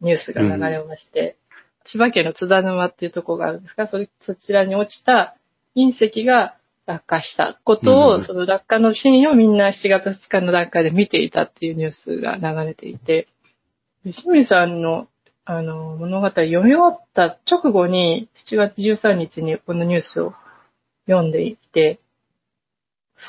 [0.00, 1.36] ニュースが流れまして、
[1.84, 5.36] 千葉県の津田沼っていうところがあるんですが、それ、そちらに落ちた
[5.76, 13.28] 隕石が落下したことを、うんその落下のシーンをみんな7月2日の段階で見ていたっていうニュースが流れていて、
[14.04, 15.08] で清水さんの、
[15.44, 20.34] あの、物語読み終わった直後に、7月13日にこのニュースを
[21.06, 22.00] 読んでいて、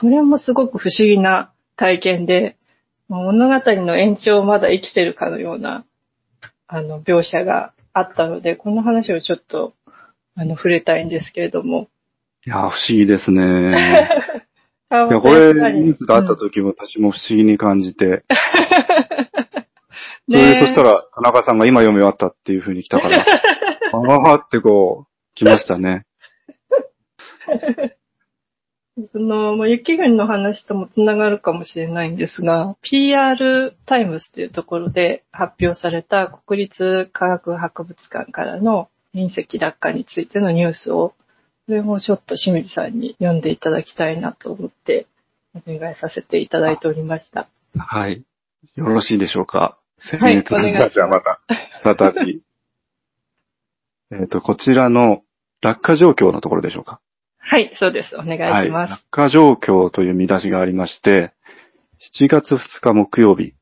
[0.02, 2.58] それもすごく不思議な体験で、
[3.08, 5.86] 物語の延長をまだ生きてるかのような、
[6.68, 9.76] あの、描写があったので、この話をちょっと、
[10.34, 11.88] あの、触れたいんですけれども。
[12.48, 13.44] いやー、不思議ですね。
[14.92, 18.24] いや、これ、ニュースであった時も私も不思議に感じて。
[20.28, 23.20] それで、そしたら、田中さんが今読み終わったっていう風に来たから、
[23.94, 26.06] ああってこう、来ましたね。
[29.12, 41.14] その、まあ、雪国の話ともつながるかもしれないんですが、PR タイムスというところで発表された国立科学博物館からの隕石落下についてのニュースを、
[41.68, 45.08] それもちょっと清水さんに読んでいただきたいなと思って、
[45.54, 47.48] お願いさせていただいておりました。
[47.78, 48.24] はい。
[48.76, 49.78] よろしいでしょうか？
[50.20, 50.94] はい、お願いします。
[50.96, 51.42] じゃあまた、
[52.14, 52.42] 再び。
[54.12, 55.24] えっと、こちらの
[55.62, 57.00] 落下状況のところでしょうか？
[57.42, 58.16] はい、そうです。
[58.16, 58.92] お願いします。
[58.92, 61.34] はい、落下状況という見出しがありまして、
[62.20, 63.54] 7月2日木曜日、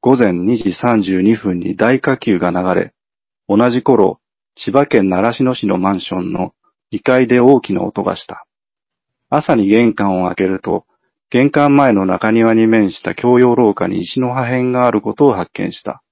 [0.00, 2.94] 午前2時32分に大火球が流れ、
[3.48, 4.20] 同じ頃、
[4.54, 6.52] 千葉県習志野市のマンションの
[6.92, 8.46] 2階で大きな音がした。
[9.30, 10.84] 朝に玄関を開けると、
[11.30, 16.02] 玄関前の中庭に面した共用廊下に石の破片があることを発見した。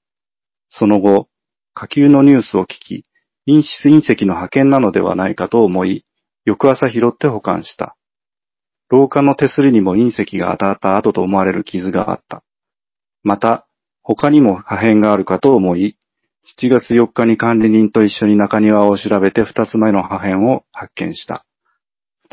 [0.71, 1.29] その後、
[1.75, 3.05] 火球のニュースを聞き、
[3.47, 6.07] 隕石の破片なのではないかと思い、
[6.45, 7.97] 翌朝拾って保管した。
[8.89, 12.43] 廊下の手すりにも隕石が当たった跡と思われる傷があった。
[13.23, 13.67] また、
[14.03, 15.97] 他にも破片があるかと思い、
[16.59, 21.45] 7月4日に管理人と一緒に中庭を調べて2つ目の破片を発見した。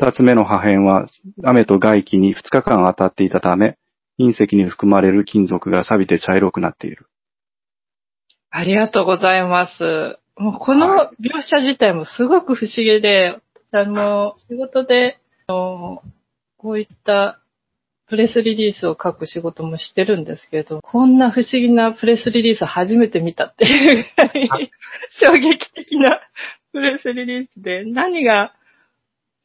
[0.00, 1.06] 2つ目の破片は
[1.44, 3.76] 雨と外気に2日間当たっていたため、
[4.18, 7.06] 隕石に含まれる金属が錆びて茶色くなっている。
[8.50, 10.18] ありがとうございます。
[10.36, 13.38] もうこの描写自体もすごく不思議で、
[13.72, 16.02] あの、仕事で、こ
[16.62, 17.40] ういった
[18.08, 24.70] プレスリリースを書く仕事もしてるんですけど、こんな不思議なプレスリリース初めて見たっていうぐらい
[25.22, 26.20] 衝撃的な
[26.72, 28.54] プレスリリースで、何が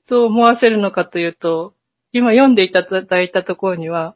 [0.05, 1.73] そう思わせるのかというと、
[2.13, 4.15] 今読んでいただいたところには、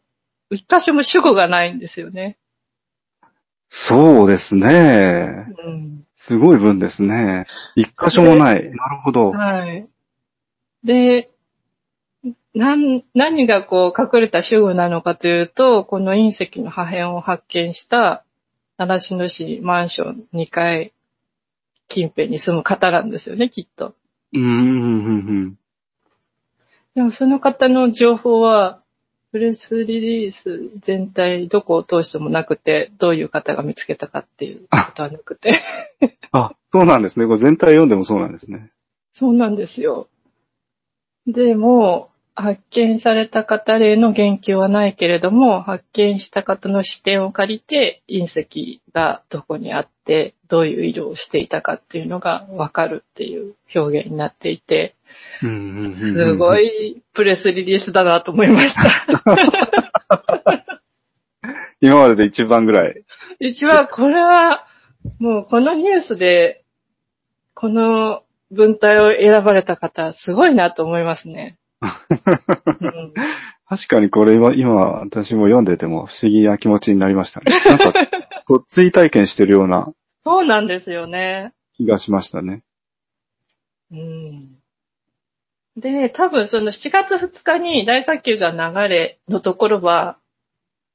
[0.50, 2.38] 一箇所も主語がないんですよね。
[3.70, 5.48] そうですね。
[5.66, 7.48] うん、すごい文ですね。
[7.76, 8.56] 一箇所もない。
[8.56, 9.32] なるほど。
[9.32, 9.90] はい。
[10.88, 11.30] で、
[12.56, 18.24] 何、何がこう隠れた主語なのかというと、この隕石の破片を発見した
[18.78, 20.94] 習志野市マンション2階
[21.90, 23.96] 近辺に住む方なんですよね、きっと。
[24.34, 25.12] うん、うん、う
[25.50, 25.60] ん。
[26.96, 28.82] でもその方の情報は、
[29.34, 35.62] プレスリリース全体どこを通してもなくて、どういう方が見つけたかっていうことはなくて。
[36.32, 37.28] あ、そうなんですね。
[37.28, 38.72] これ全体読んでもそうなんですね。
[39.14, 40.08] そうなんですよ。
[41.28, 42.10] でも、
[42.40, 54.96] 発見された方例の言及はないけれども、発見した方の視点を借りて、隕石がどこにあって、どういう色をしていたかっていうのがわかるっていう表現になっていて、
[55.40, 59.14] すごいプレスリリースだなと思いました。
[61.82, 63.04] 今までで一番ぐらい。
[63.40, 64.68] 一番、これは、
[65.20, 66.64] もうこのニュースで、
[67.56, 71.58] この文体を選ばれた方、すごいなと思いますね。
[73.70, 77.62] 確かにこれ今、今私も読んでても不思議な気持ちになりましたね。
[77.66, 77.94] なんか、
[78.46, 79.92] こっ追体験してるような。
[80.24, 81.54] そうなんですよね。
[81.74, 82.64] 気がしましたね。
[83.92, 84.58] うん。
[85.76, 90.18] で、多分その7月2日に大火球が流れのところは、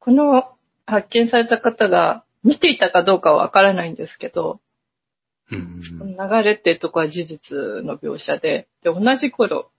[0.01, 0.45] この
[0.87, 4.59] 発見された方が見ていたかどうかはわからないんですけど、うん、
[5.57, 9.71] 流れってとこは事実の描写で、で、同じ頃、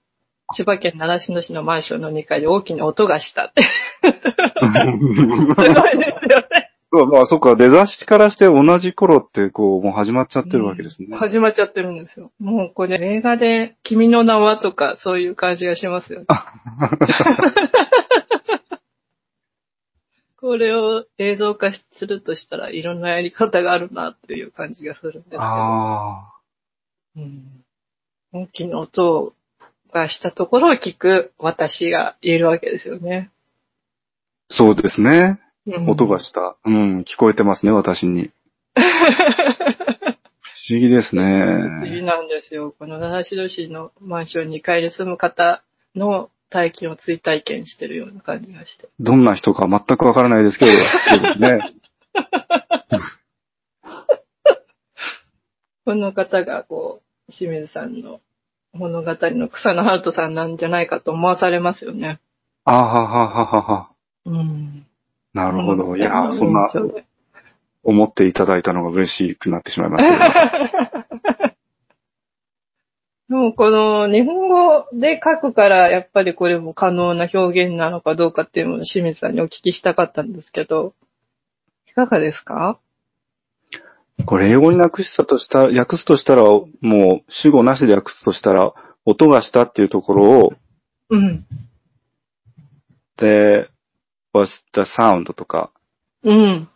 [0.55, 3.63] 千葉県習志野市のマンションの2階で大きな音がしたって。
[4.03, 6.73] すごいですよね。
[6.91, 11.07] そう、まあそっか、出だしからして同じ頃ってこう、もう始まっちゃってるわけですね。
[11.09, 12.31] うん、始まっちゃってるんですよ。
[12.39, 16.25] もうこれ映画で君の名はとかそういう感じがしますよね。
[20.43, 25.41] これを映像化するとしたらいろんなやり方があるなっていう感じがするんですけど。
[25.41, 26.33] ああ。
[27.15, 27.63] うん。
[28.33, 29.33] 大きな音
[29.93, 33.31] がしたところを聞く私がいるわけですよね。
[34.49, 35.39] そうですね。
[35.87, 36.57] 音がした。
[36.65, 38.31] うん、聞こえてますね、私に。
[38.75, 38.79] 不
[40.69, 41.21] 思議ですね。
[41.23, 42.75] 不思議なんですよ。
[42.77, 45.63] この七代市のマンション2階で住む方
[45.95, 48.87] の体験を追体験してるような感じがして。
[48.99, 50.77] どんな人か全くわからないですけど、そ
[51.17, 51.73] うですね。
[55.83, 58.21] この方が、こう、清水さんの
[58.71, 62.19] 物語の草野春人さんなんじゃないかと思わされますよね。
[62.65, 63.89] あははははは。
[64.25, 64.85] うん。
[65.33, 65.97] なるほど。
[65.97, 66.71] いや、そんな、
[67.83, 70.19] 思っていただいたのが嬉しくなってしまいました。
[71.47, 71.49] で
[73.33, 80.93] もこの日本語で書くからやっぱりこれも可能な表現なのかどうかっていうのを清水さんにお聞きしたかったんですけど、
[81.87, 82.79] いかがですか？
[84.25, 88.73] これ英語に訳したとしたら、訳すとしたら、もう主語なしで訳すとしたら、
[89.05, 90.53] 音がしたっていうところを、
[91.09, 91.45] うん。
[93.17, 93.69] で、
[94.33, 95.71] was the sound とか、
[96.23, 96.69] うん。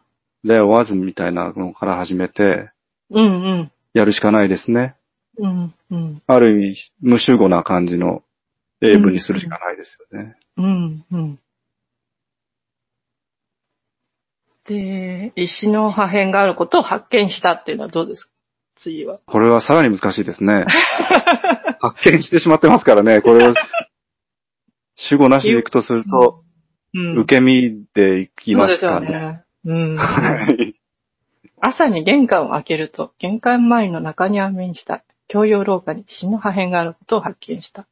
[0.43, 2.71] there was みたいなのから始めて、
[3.11, 3.71] うんうん。
[3.93, 4.96] やるしかないですね。
[5.39, 6.21] うんうん。
[6.27, 8.23] ある意味、無主語な感じの
[8.81, 10.35] 英文にするしかないですよね。
[10.57, 11.39] うんうん。
[14.65, 18.31] で、石の破片があることを発見したっていうのはどうですか？
[18.79, 19.19] 次は。
[19.25, 20.65] これはさらに難しいですね。
[21.79, 23.21] 発見してしまってますからね。
[23.21, 23.53] これを、
[24.95, 26.43] 主語なしでいくとすると、
[26.93, 27.17] うん。
[27.19, 29.09] 受け身でいきまそうですすよかね。
[29.09, 29.43] ね。
[29.65, 29.95] うん。
[29.97, 30.75] はい。
[31.59, 37.87] 朝に玄関を開けると、玄関前の中庭面した共用廊下に石の破片があることを発見した。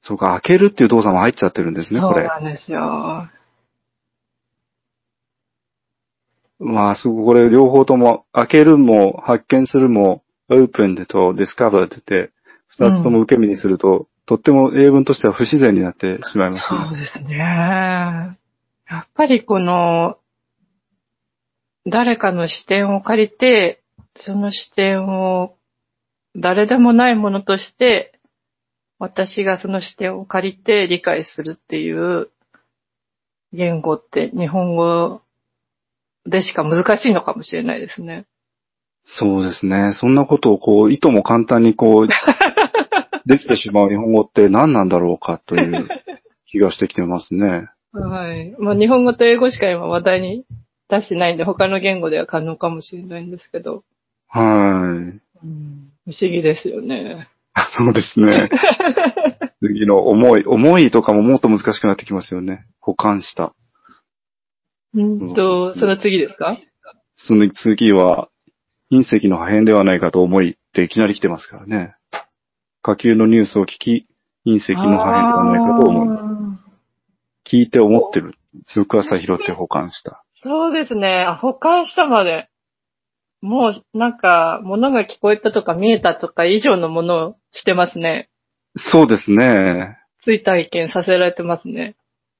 [0.00, 2.26] そうか、開けるっていう動作も入っちゃってるんですね、そうこれ。
[2.26, 3.28] なんですよ。
[6.58, 12.32] まあ、すごくこれ両方とも、開けるも発見するも、opened と discovered って、
[12.68, 16.80] 二つとも受け身にすると、とっても英文としては不自然になってしまいますね。
[16.88, 17.36] そうですね。
[17.36, 18.36] や
[19.00, 20.18] っぱりこの、
[21.86, 23.82] 誰かの視点を借りて、
[24.16, 25.56] その視点を
[26.36, 28.18] 誰でもないものとして、
[28.98, 32.30] 私がその視点を借りて理解するっていう
[33.52, 35.22] 言語って日本語
[36.26, 38.26] でしか難しいのかもしれないですね。
[39.04, 39.92] そうですね。
[39.92, 42.08] そんなことをこう、意図も簡単にこう、
[43.28, 45.88] できてしまう日本語って何なんだろうかという
[46.46, 47.68] 気がしてきてますね。
[47.92, 48.54] はい。
[48.58, 50.44] まあ日本語と英語しか今話題に
[50.88, 53.84] 出してないんで他の言語では可能かもしれないんですけど。
[54.28, 55.44] はい。
[55.44, 57.28] うん不思議ですよね。
[57.76, 58.50] そうですね。
[59.62, 62.66] 次の思い、思いとかももっと難しくなってきますよね。
[62.80, 63.54] 保管した。
[64.94, 66.58] うんと、その次ですか？
[67.16, 68.28] その次は、
[68.92, 71.94] 隕石の破片ではないかと思いっていきなり来てますからね。
[72.82, 74.06] 火球のニュースを聞き、
[74.46, 76.08] 隕石の破片ではないかと思い。
[76.08, 76.34] あー
[77.46, 78.34] 聞いて思ってる。
[78.74, 80.22] 翌朝拾って保管した。
[80.42, 81.24] そうですね。
[81.26, 82.48] あ保管したまで。
[83.44, 88.30] もう、なんか、物が聞こえたとか見えたとか以上のものをしてますね。
[88.74, 89.98] そうですね。
[90.22, 91.94] 追体験させられてますね。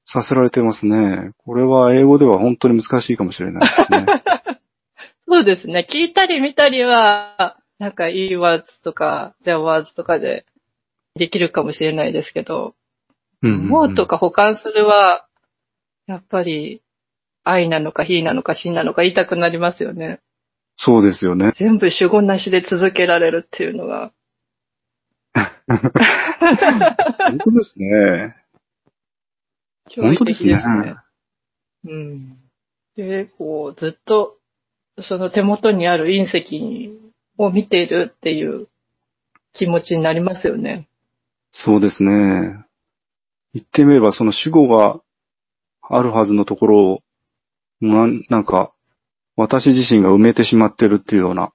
[0.07, 1.31] させられてますね。
[1.45, 4.05] これは英語では本当に難しいかもしれないですね。
[5.29, 5.85] そうですね。
[5.87, 10.47] 聞いたり見たりは、なんか e words とか the words とかで
[11.13, 12.73] できるかもしれないですけど、
[13.43, 15.27] うんうんうん思うとか保管するは、
[16.07, 16.81] やっぱり
[17.43, 20.19] 愛なのか非なのか真なのか言いたくなりますよね。
[20.77, 21.53] そうですよね。
[21.57, 24.11] 全部主語なしで続けられるっていうのが。
[25.67, 25.79] 本
[27.43, 28.35] 当ですね。
[29.95, 30.63] 本当ですね。
[31.85, 32.37] うん。
[32.95, 34.37] で、こう、ずっと、
[35.01, 36.99] その手元にある隕石
[37.37, 38.67] を見ているっていう
[39.53, 40.87] 気持ちになりますよね。
[41.51, 42.11] そうですね。
[43.53, 45.01] 言ってみれば、その主語が
[45.81, 47.03] あるはずのところを、
[47.81, 48.73] なんなんか、
[49.37, 51.51] 私自身が埋めてしまってるっていうような、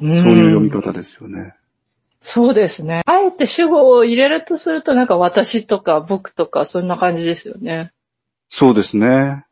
[0.00, 1.54] そそういう読み方ですよね。
[2.34, 3.02] そうですね。
[3.06, 7.92] あえて主語を入れるとすると、なんか私とか僕とかそんな感じですよね。
[8.48, 9.44] そうですね。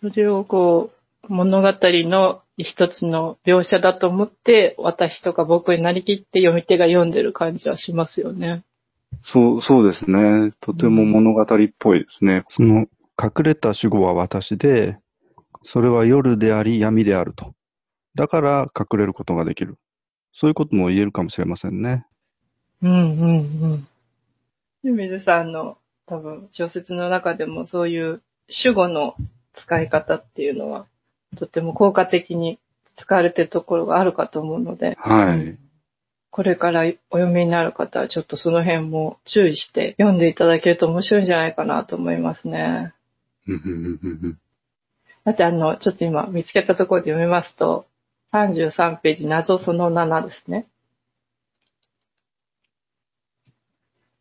[0.00, 0.90] それをこ
[1.28, 8.64] う、物語の一つの描写だと思って、私とか僕になりきって読み手が読んでる感じはしますよね。
[9.22, 10.50] そう、そうですね。
[10.60, 11.46] とても物語っ
[11.78, 12.44] ぽいですね。
[12.50, 12.86] その
[13.22, 14.98] 隠れた主語は私で、
[15.64, 17.54] それは夜であり闇であると。
[18.14, 19.78] だから隠れることができる。
[20.32, 22.06] そういうことも言えるかもしれませんね。
[22.82, 23.04] うんうんう
[23.74, 23.88] ん。
[24.82, 29.14] 清水さんの多分小説の中でもそういう主語の
[29.54, 30.86] 使い方っていうのは
[31.38, 32.58] とても効果的に
[32.96, 35.58] 使われてるところがあるかと思うので、はい。
[36.30, 42.94] これからお読みになる方はちょっとその辺も注意して読んでいただけると面白いんじゃないかなと思いますね。
[45.24, 47.86] だってあの、ちょっと今見つけたところで読みますと、
[48.32, 50.66] 33ページ謎その7ですね。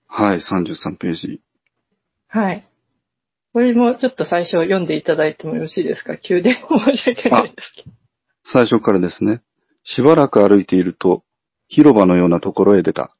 [0.08, 1.42] はい、33ページ。
[2.28, 2.68] はい。
[3.54, 6.18] これもちょっと最初読んでいただいてもよろしいですか？
[6.18, 7.92] 急で申し訳ないですけど。
[8.46, 9.42] 最初からですね。
[9.84, 11.24] しばらく歩いていると、
[11.68, 13.16] 広場のようなところへ出た。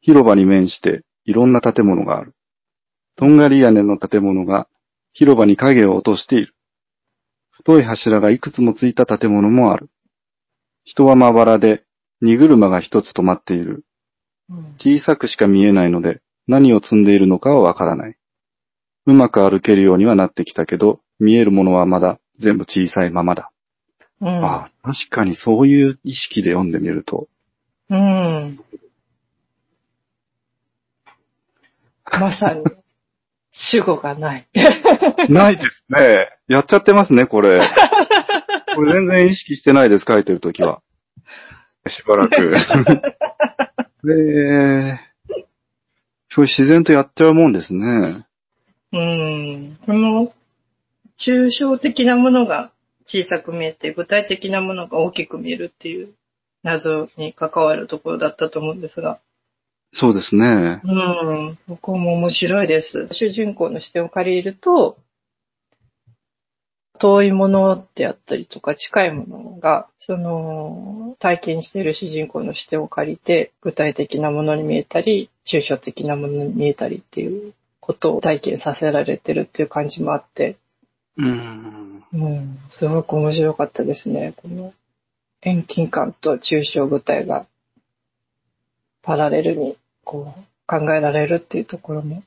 [0.00, 2.34] 広場に面していろんな建物がある。
[3.16, 4.66] とんがり屋根の建物が
[5.12, 6.54] 広場に影を落としている。
[7.50, 9.90] 太い柱がいくつもついた建物もある。
[10.84, 11.84] 人はまばらで、
[12.20, 13.84] 荷車が一つ止まっている。
[14.50, 18.16] うん小さくしか見えないので、何を積んでいるのかはわからない。
[19.06, 23.52] うまく歩けるようにはなってきたけど、見えるものはまだ全部小さいままだ。
[24.20, 24.28] うん。
[24.44, 27.28] ああ、確かにそういう意識で読んでみると。
[27.90, 28.58] うん。
[32.20, 32.64] まさに、
[33.52, 34.48] 主語がない。
[35.28, 36.28] ないですね。
[36.48, 37.60] やっちゃってますね、これ。
[38.74, 40.80] これ全然意識してないです、書いてるときは。
[41.86, 42.56] しばらく。
[44.04, 45.00] で、
[46.30, 48.24] そう自然とやっちゃうもんですね。
[48.92, 49.78] うん。
[49.84, 50.32] この、
[51.18, 52.72] 抽象的なものが
[53.06, 56.14] 小さく見えて、具体的なものが大きく見えるっていう
[56.62, 59.20] 謎に関わるところだったと思うんですが。
[59.94, 60.80] そうですね。
[60.84, 61.58] うん。
[61.68, 63.08] ここも面白いです。
[63.12, 64.96] 主人公の視点を借りると、
[66.98, 80.56] 遠いものであったりとか近いものが、その、体験している主人公の視点を借りて、具体的なものに見えたり、抽象的なものに見えたりっていうことを体験させられてるっていう感じもあって、
[81.18, 82.04] うん。
[82.14, 84.34] うん、すごく面白かったですね。
[84.36, 84.72] この
[85.42, 87.46] 遠近感と抽象具体が
[89.02, 92.22] パラレルにこう考えられるっていうところも。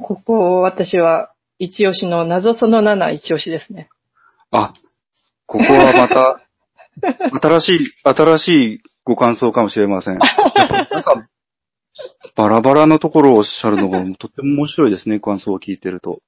[0.00, 3.88] ここ私は一押しの謎その7一押しですね。
[4.50, 4.74] あ、
[5.46, 6.40] ここはまた、
[7.60, 10.18] 新しい、新しいご感想かもしれません。
[10.18, 11.28] なんか、
[12.34, 16.20] バラバラのところをおっしゃるのがとっても面白いですね、感想を聞いてると。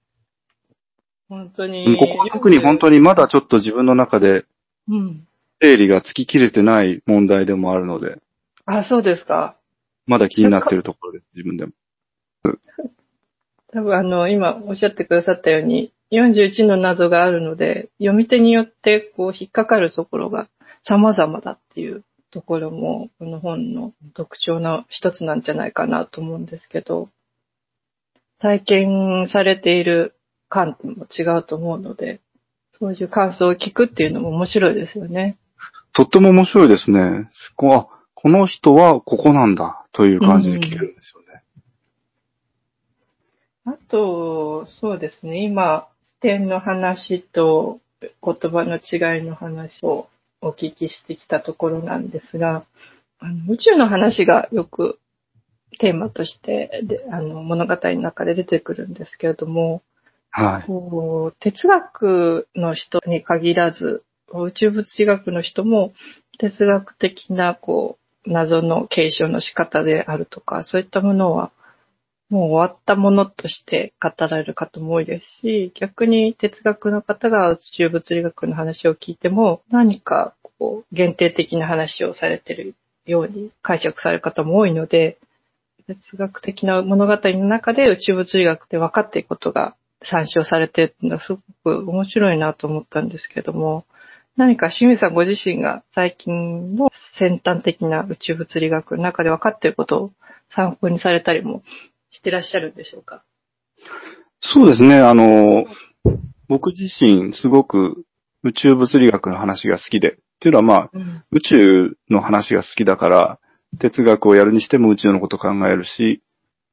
[1.28, 1.87] 本当に。
[1.87, 4.45] うんここは特に本当にまだちょっと自分の中で
[4.89, 5.26] うん。
[5.61, 8.18] 整理がつききれてない問題でもあるので、
[8.66, 9.57] あ、そうですか。
[10.07, 11.72] まだ気になってるところです、自分でも。
[13.72, 20.48] 多分あの、今おっしゃってくださったように、41の謎があるので、読み手によってこう引っかかるところが
[20.84, 27.09] 様々だっていうところも、この本の特徴の一つなんじゃないかなと思うんですけど、
[28.40, 30.14] 体験されている
[30.48, 32.20] 感も違うと思うので、
[32.72, 35.36] そういう感想を聞くっていうのも面白いですよね。
[35.94, 37.30] とっても面白いですね。
[37.57, 41.43] こあ、この人はここなんだ、という感じで聞けるんですよね。
[43.64, 50.09] あと、そうですね、今、視点の話と言葉の違いの話を
[50.40, 52.64] お聞きしてきたところなんですが、
[53.20, 54.99] あの宇宙の話がよく
[55.78, 59.82] テーマとしてであの物語の中で出てくるんですけれども、
[60.30, 60.66] はい。
[60.66, 65.93] こう哲学の人に限らず、宇宙物理学の人も
[66.38, 71.51] 哲学的なこう謎の継承の仕方であるとか、そういったものは
[72.31, 85.18] もう終わったものとして語られる方も多いですし、逆に哲学の方が宇宙物理学の話を聞いても何かこう限定的な話をされてるように解釈される方も多いので、
[85.87, 93.85] 哲学的な物語の中で宇宙物理学で分かっていくことが参照されてるっていうのはすごく面白いなと思ったんですけども、
[94.37, 100.12] 何か清水さんご自身が最近の先端的な宇宙物理学の中で分かっていることを
[100.55, 101.62] 参考にされたりも
[102.11, 103.24] してらっしゃるんでしょうか？
[104.41, 105.64] そうですね、あの、
[106.49, 108.05] 僕自身すごく
[108.43, 111.22] 宇宙物理学の話が好きで、っていうのはまあ、うん。
[111.30, 113.39] 宇宙の話が好きだから、
[113.78, 116.22] 哲学をやるにしても宇宙のことを考えるし、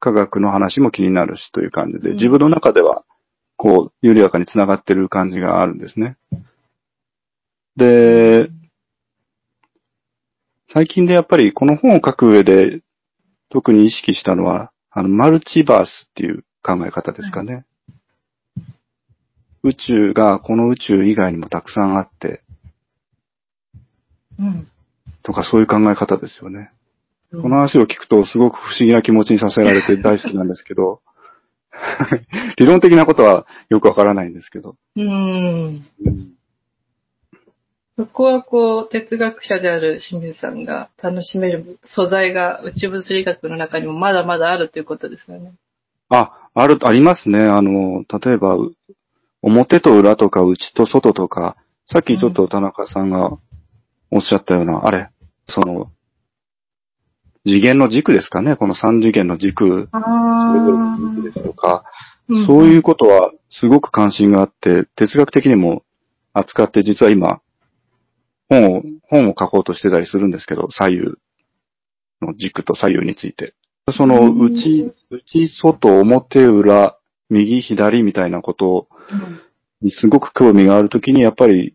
[0.00, 3.04] 科学の話も気になるしという感じで、うん自分の中では、
[3.56, 6.16] こう、緩やかに繋がってる感じがあるんですね。
[7.80, 8.50] で、
[10.68, 12.82] 最近でやっぱりこの本を書く上で
[13.48, 17.64] 特に意識したのは、あの、マルチバースっていう考え方ですかね。
[19.62, 22.42] 宇宙がこの宇宙以外にもたくさんあって、
[24.38, 24.68] うん。
[25.22, 26.70] とかそういう考え方ですよね。
[27.32, 31.00] うんこの話を聞くとすごく不思議な気持ちにさせられて 大好きなんですけど、
[32.58, 34.74] 理論的なことはよくわからないんですけど。
[34.96, 35.86] うん。
[38.00, 45.52] うんそこはこう、哲学者である清水さんが楽しめる素材が宇宙物理学の中にもまだまだあるということですよね。
[46.08, 47.44] あ、ある、ありますね。
[47.44, 48.74] あの、例えば、う
[49.42, 53.38] 表と裏とか内と外とか、さっきちょっと田中さんが
[54.10, 55.10] おっしゃったような、あれ、
[55.46, 55.90] その、
[57.46, 58.56] 次元の軸ですかね。
[58.56, 61.84] この三次元の軸、それぞれの軸ですとか、
[62.46, 65.82] そういうことはすごく関心があって、哲学的にも
[66.32, 67.40] 扱って、実は今、
[68.50, 71.00] 本を、本を書こうとしてたりするんですけど、左右
[72.20, 73.54] の軸と左右について。
[73.96, 76.98] その、うん内、内、外、表、裏、
[77.30, 79.40] 右、左みたいなことうん
[79.80, 81.74] にすごく興味があるときに、やっぱり、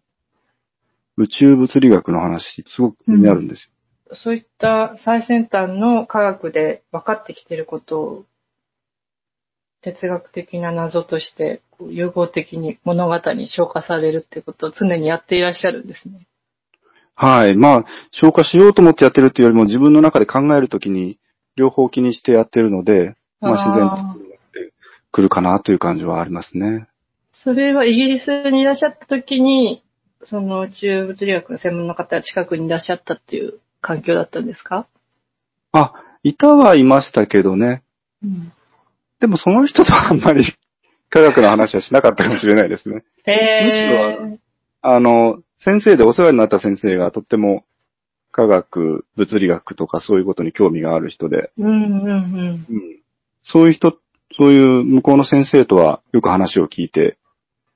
[1.18, 3.72] 宇宙物理学の話、すごく気になるんです
[4.10, 4.16] よ。
[4.16, 8.26] そういった最先端の科学で分かってきていることを、
[9.82, 16.28] 哲学的な謎として融合的に物語に消化されるっていうことを常にやっていらっしゃるんですね。
[17.16, 17.56] はい。
[17.56, 21.18] まあ、消化しようと思ってやってるっていうよりも自分の中で考えるときに
[21.56, 24.18] 両方気にしてやってるので、まあ自然とっ
[24.52, 24.74] て
[25.12, 26.88] くるかなという感じはありますね。
[27.44, 29.84] それはイギリスにいらっしゃったときに、
[30.26, 34.88] その宇宙物理学の専門の方が近くにいらっしゃったっていう環境だったんですか？
[35.72, 35.94] あ、
[36.24, 37.84] いたはいましたけどね。
[38.24, 38.52] うん、
[39.20, 40.44] でもその人とはあんまり
[41.10, 43.04] 科学の話はしなかったかもしれないですね。
[43.26, 44.40] へむしろ、
[44.82, 47.66] あの、先生でお世話になった先生がとっても
[48.32, 52.18] 科学、物理学とかそういうことに興味がある人で、うんうんう
[52.52, 53.00] ん、
[53.46, 53.98] そういう人、
[54.38, 57.18] そういう向こうの先生とはよく話を聞いて、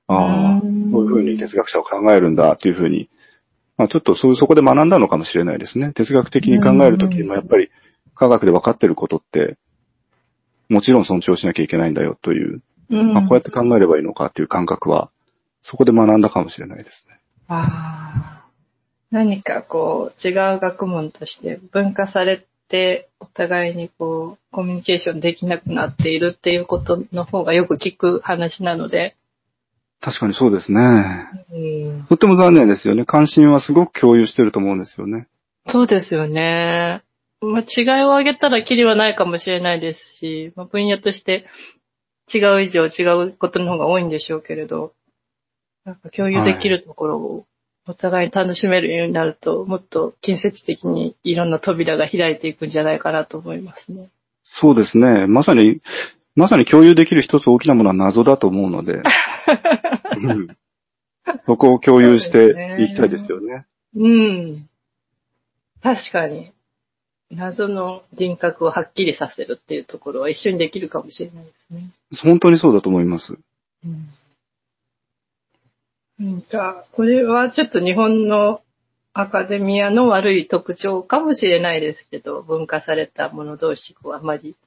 [0.08, 0.62] ああ、
[0.92, 3.10] こういうふうに哲学者を考えるんだっていうふうに、
[3.78, 5.94] まあちょっとそういうそこで学んだのかもしれないですね。
[5.94, 7.70] 哲学的に考えるときにもやっぱり
[8.14, 9.58] 科学で分かってることって、
[10.68, 15.10] もちろん尊重しなきゃいけないんだよという、まあ、こうやって考えればいいのかっていう感覚は、
[15.62, 17.20] そこで学んだかもしれないですね。
[17.50, 18.46] ああ。
[19.12, 29.16] 何かこう、違う学問として分化されて、お互いにこう、コミュニケーションできなくなっているっていうことの方がよく聞く話なので。
[30.00, 30.80] 確かにそうですね。
[31.52, 33.04] うん、とっても残念ですよね。
[33.06, 35.28] 関心はすごく共有してると思うんですよね。
[35.68, 37.04] そうですよね。
[37.42, 41.46] まあ、違いを挙げたらきりはないかもしれないですし、まあ、分野として
[42.34, 44.94] 違う以上違うことの方が多いんでしょうけれど、
[45.90, 47.46] なんか共有できるところを
[47.88, 54.10] お互い楽しめるようになると、もっと建設的にいろんな扉が開いていくんじゃないかなと思いますね。
[54.44, 55.26] そうですね。
[55.26, 55.82] まさに、
[56.36, 59.02] まさに共有できる一つ大きなものは謎だと思うので、
[60.22, 60.56] うん、
[61.48, 63.66] そこを共有していきたいですよね。
[63.96, 64.70] うねうん。
[65.82, 66.52] 確かに。
[67.32, 71.90] 謎の人格をはっきりさせるっていうところは一緒にできるかもしれないですね。
[72.22, 73.34] 本当にそうだと思います。
[73.84, 74.10] うん
[76.20, 78.62] じゃあ、これはちょっと日本の
[79.14, 84.58] アカデミアの悪い特徴かもしれないですけど、分化された者同士、こう、あまり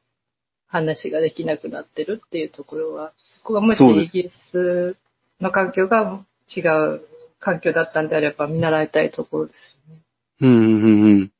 [0.66, 4.96] 話ができなくなってるっていうところは、そこがもしイギリス
[5.40, 6.24] の環境が
[6.54, 7.02] 違う
[7.38, 9.98] 環境だったんであれば見習いたいところですね。
[10.40, 11.32] うんうんうん。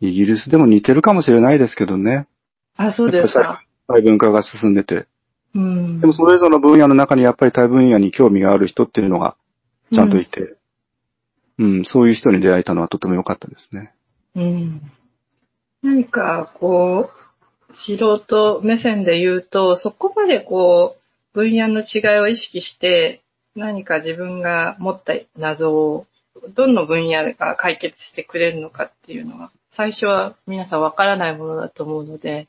[0.00, 2.26] イギリスでも似てるかもしれないですけどね。
[2.76, 3.62] あ、そうですか。
[3.86, 5.06] 細分化が進んでて。
[5.56, 9.36] うん、でもそれぞれの分野の中にやっぱり多分野に興味がある人っていうのが
[9.92, 10.54] ちゃんといて、
[11.58, 13.94] うん、うん、そういう人に出会えたのはとても良かったですね。
[14.34, 14.82] うん。
[15.82, 17.10] 何かこ
[17.70, 23.22] う、素人目線で言うと、そこまでこう、分野の違いを意識して、
[23.54, 26.06] 何か自分が持った謎を、
[26.54, 32.46] どの分野が解決してくれるのかっていうのは、最初は皆さんわからないものだと思うので、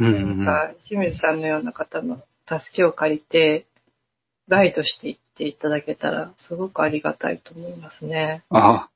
[0.00, 2.20] うん、うん、なんか清水さんのような方の
[2.60, 3.66] 助けを借りて、
[4.48, 8.42] ガイドしていっていただけたら、すごくありがたいと思いますね。
[8.50, 8.90] ああ。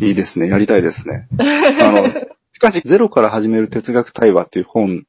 [0.00, 0.48] いいですね。
[0.48, 1.28] やりたいですね。
[1.82, 2.08] あの、
[2.52, 5.04] しかし、ゼロから始める哲学対話っていう本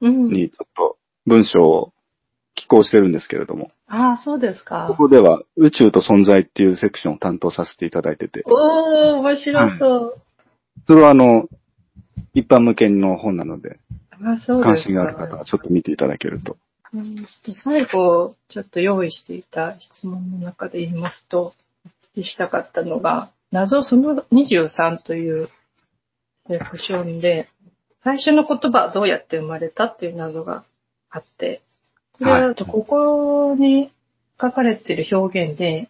[0.00, 1.92] にちょっと文章を
[2.54, 3.70] 寄稿してるんですけれども。
[3.86, 4.86] ああ、そうですか。
[4.88, 8.42] ここでは宇宙と存在っていうセクションを担当させていただいてて。
[8.46, 10.04] おー、面白そう。
[10.06, 10.20] はい、
[10.86, 11.48] それはあの、
[12.34, 13.78] 一般向けの本なので、
[14.22, 16.56] 関心がある方はちょっと見ていただけると。
[16.94, 17.26] うん
[17.64, 21.54] 最後、ちょっと用意していた質問の中で言いますと、
[22.14, 25.48] お聞きしたかったのが、謎その23という
[26.48, 27.48] セクションで、
[28.04, 30.64] 最初の言葉はどうやって生まれたっていう謎が
[31.10, 31.62] あって、
[32.12, 33.90] これはここに
[34.40, 35.88] 書かれている表現で、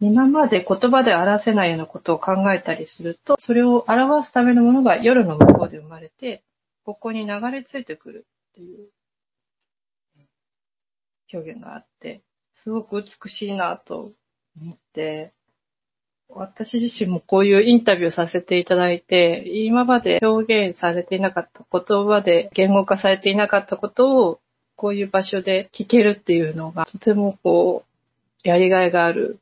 [0.00, 6.42] 今まで言葉で表せないようなことを考えたりすると、それを表すためのものが夜の向こうで生まれて、
[6.84, 8.88] ここに流れ着いてくるっていう
[11.32, 12.22] 表現があって、
[12.54, 14.12] すごく美しいなと
[14.60, 15.32] 思って、
[16.28, 24.40] 私自身もこういうインタビューさせていただいて、今まで表現されていなかった言葉で言語化されていなかったことを、
[24.76, 27.84] こういう場所で聞けるっていうのが、とてもこ
[28.44, 29.38] う、やりがいがある、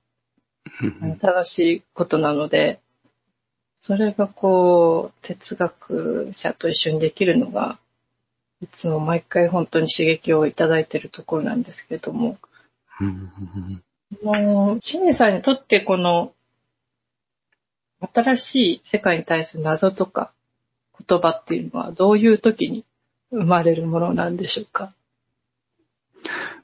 [1.23, 2.81] 楽しいことなので、
[3.83, 7.79] それがこう、哲学者と一緒にできるのが、
[8.61, 12.39] いつも毎回本当に刺激をいただいているところなんですけれども、
[14.23, 16.33] もう、清水さんにとってこの、
[18.15, 20.33] 新しい世界に対する謎とか
[21.07, 22.85] 言葉っていうのはどういう時に
[23.31, 24.95] 生まれるものなんでしょうか？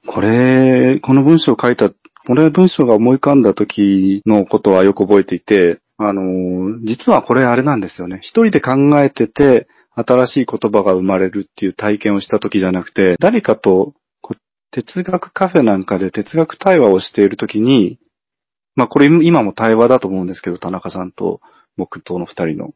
[0.07, 8.19] これ、この文章を書いたこれ文章が思い浮かんだ時のことはよく覚えていて、あの、実はこれあれなんですよね。
[8.23, 13.95] 一人で考えてて、新しい言葉が生まれるっていう体験をした時じゃなくて、誰かと
[14.71, 17.99] 哲学カフェなんかで哲学対話をしている時に、
[18.75, 21.41] まあこれ今も対話だと思うんですけど、田中さんと
[21.79, 22.75] 僕との二人の。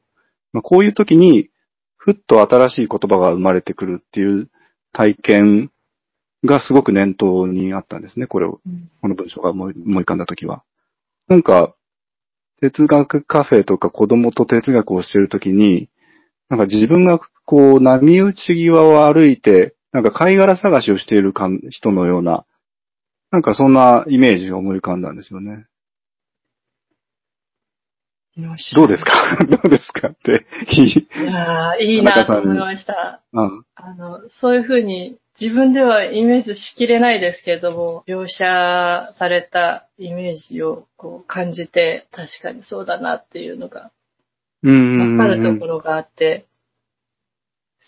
[0.53, 1.51] まあこういう時に、
[1.99, 4.49] ふっと新しい言葉が生まれてくるっていう
[4.93, 5.71] 体験
[6.43, 8.61] がすごく念頭にあったんですね、これを。
[9.03, 10.63] この文章が思い浮かんだ時は。
[11.29, 11.75] なんか、
[12.61, 15.89] 哲学カフェとか子供と哲学をしている時に、
[16.49, 21.33] なんか自分がこう波打ち際を歩いて、なんか貝殻探しをしている
[21.71, 22.45] 人のような、
[23.31, 25.67] なんかそんなイメージを思い浮かんだんですよね。
[28.77, 29.39] どうですか？
[29.45, 30.09] どうですか？
[30.09, 33.21] っていやいいなと思いました。
[33.33, 43.91] うん、あの、そういうふうに自分ではイメージしきれないですけれども、描写されたイメージをこう感じて、確かにそうだなっていうのが、
[45.19, 46.45] わかるところがあって、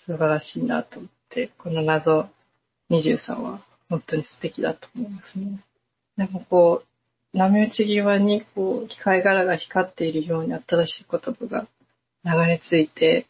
[0.06, 2.26] 素晴らしいなと思って、この謎
[2.90, 5.60] 23は本当に素敵だと思いますね。
[6.16, 6.86] でもこう、
[7.34, 11.66] 波打ち際にこう、機械柄が光っているように新しい言葉が
[12.24, 13.26] 流れ着いて、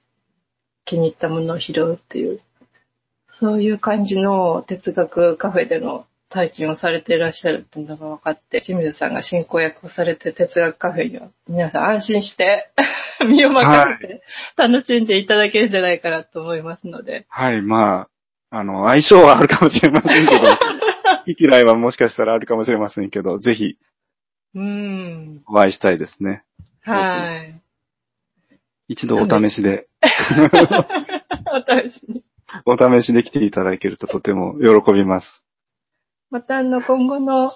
[0.85, 2.41] 気に入ったものを拾うっていう、
[3.39, 12.71] そういう感じの哲学カフェでの体験をされていらっしゃるっていうのが分かって、清水さんが進行役をされて哲学カフェには皆さん安心して
[13.29, 14.23] 身を任せて
[14.57, 17.27] 楽しんでいただけるんじゃないかなと思いますので。
[17.29, 18.09] はい、ま
[18.51, 20.43] あ、あの、相性はあるかもしれませんけど、
[21.39, 23.77] 嫌いはもしかしたらあるかもしれませんけど、ぜひ、
[24.55, 25.43] うん。
[25.47, 26.45] お会いしたいですね。
[26.83, 27.61] はい。
[28.89, 29.89] 一度お試しで？
[31.51, 32.25] お試しに。
[32.67, 35.43] お試しで来ていただけるととても喜びます。
[36.31, 37.53] また、あの、今後の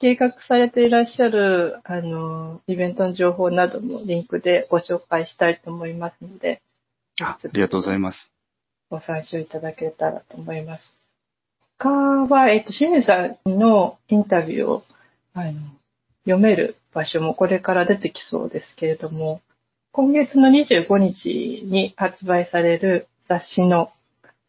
[0.00, 6.62] 計画されていらっしゃる、あの、イベントの情報などもリンクでご紹介したいと思いますので。
[7.20, 8.32] あありがとうございます。
[8.90, 10.84] ご参照いただけたらと思います。
[11.78, 14.82] 他は、えっと、清水さんのインタビューを、
[15.34, 15.52] あの、
[16.28, 19.40] 読める場所もこれから出てきそうですけれども、
[19.92, 23.88] 今月の25日に発売される雑誌の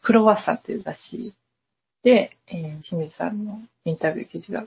[0.02, 1.34] クロワッサンという雑誌
[2.04, 4.66] で、えー、清水さんのインタビュー記事が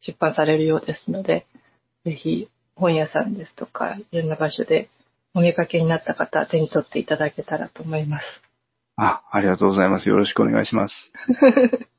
[0.00, 1.44] 出版されるようですので、
[2.04, 4.88] ぜひ本屋さんですとか、いろんな場所で
[5.34, 8.24] お見かけになった方、手に取っていただけたらと思います。
[8.96, 10.08] あ、ありがとうございます。
[10.08, 11.12] よろしくお願いします。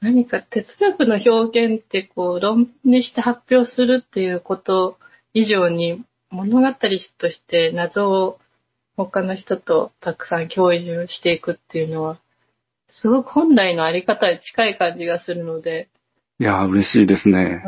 [0.00, 4.98] 何か哲学の表現ってこう論にして発表するっていうこと
[5.34, 6.88] 以上に物語と
[7.30, 8.38] して謎を
[8.96, 12.18] 他の人とたくさん共有していくっていうのは
[12.90, 15.88] すごく本来のあり方に近い感じがするので。
[16.38, 17.62] いや、嬉しいですね。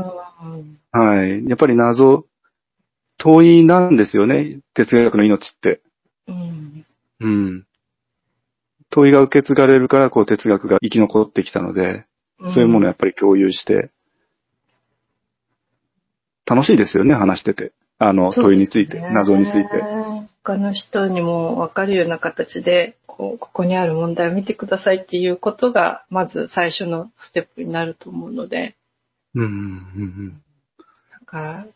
[0.92, 1.48] はい。
[1.48, 2.24] やっぱり謎、
[3.18, 4.60] 遠いなんですよね。
[4.74, 5.80] 哲学の命って。
[6.28, 6.86] うん。
[7.20, 7.66] うん。
[8.90, 12.06] 問いが受け継がれるから、こう哲学が生き残ってきたので、
[12.54, 13.90] そういうものをやっぱり共有して、
[16.46, 17.72] 楽しいですよね、話してて。
[17.98, 19.82] あの、問いについて、謎について。
[20.44, 28.76] 他の人にも分かるような形で、こう、ここにある問題を見てくださいっていうことが、まず最初のステップになると思うので。
[29.34, 30.42] うん、うん、
[31.10, 31.66] なんか、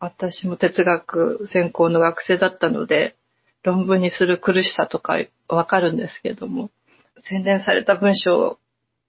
[0.00, 3.14] 私も哲学専攻の学生だったので、
[3.62, 6.70] 論文にする苦しさとかわかるんですけども、
[7.28, 8.58] 洗練された文章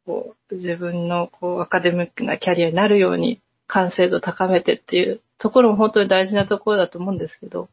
[0.05, 7.69] を自分のこうアカデミックなキャリアになるように完成度高めてっていうところも本当に大事なところだと思うんですけど、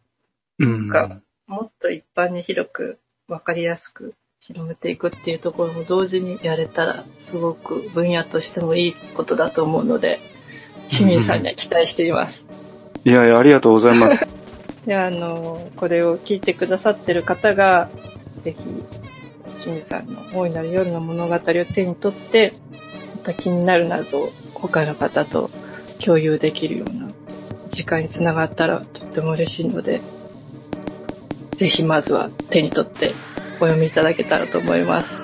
[0.58, 10.18] なんかもっと一般に広く分かりやすく広めていくっていうところも同時にやれたらすごく分野としてもいいことだと思うので、
[10.90, 12.38] 清水さんには期待しています。
[13.04, 14.49] いやいや、ありがとうございます。
[14.86, 17.88] で、あの、これを聞いてくださってる方が、
[18.42, 18.58] ぜひ、
[19.62, 22.52] 清水さんの大いなる夜の物語を手に取って、
[23.18, 25.50] また気になる謎を他の方と
[26.02, 27.08] 共有できるような
[27.70, 30.00] 時間につながったらとっても嬉しいので、
[31.56, 33.12] ぜひまずは手に取って
[33.56, 35.14] お読みいただけたらと思います。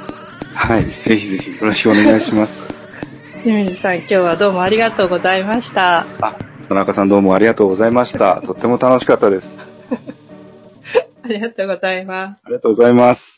[0.55, 2.67] はい、ぜひぜひよろしくお願いします。
[3.43, 6.05] 清水さん、今日はどうもありがとうございました。
[6.67, 8.41] あ、田中さんどうもありがとうございました。
[8.45, 9.89] とっても楽しかったです。
[11.25, 12.41] ありがとうございます。
[12.45, 13.36] ありがとうございます。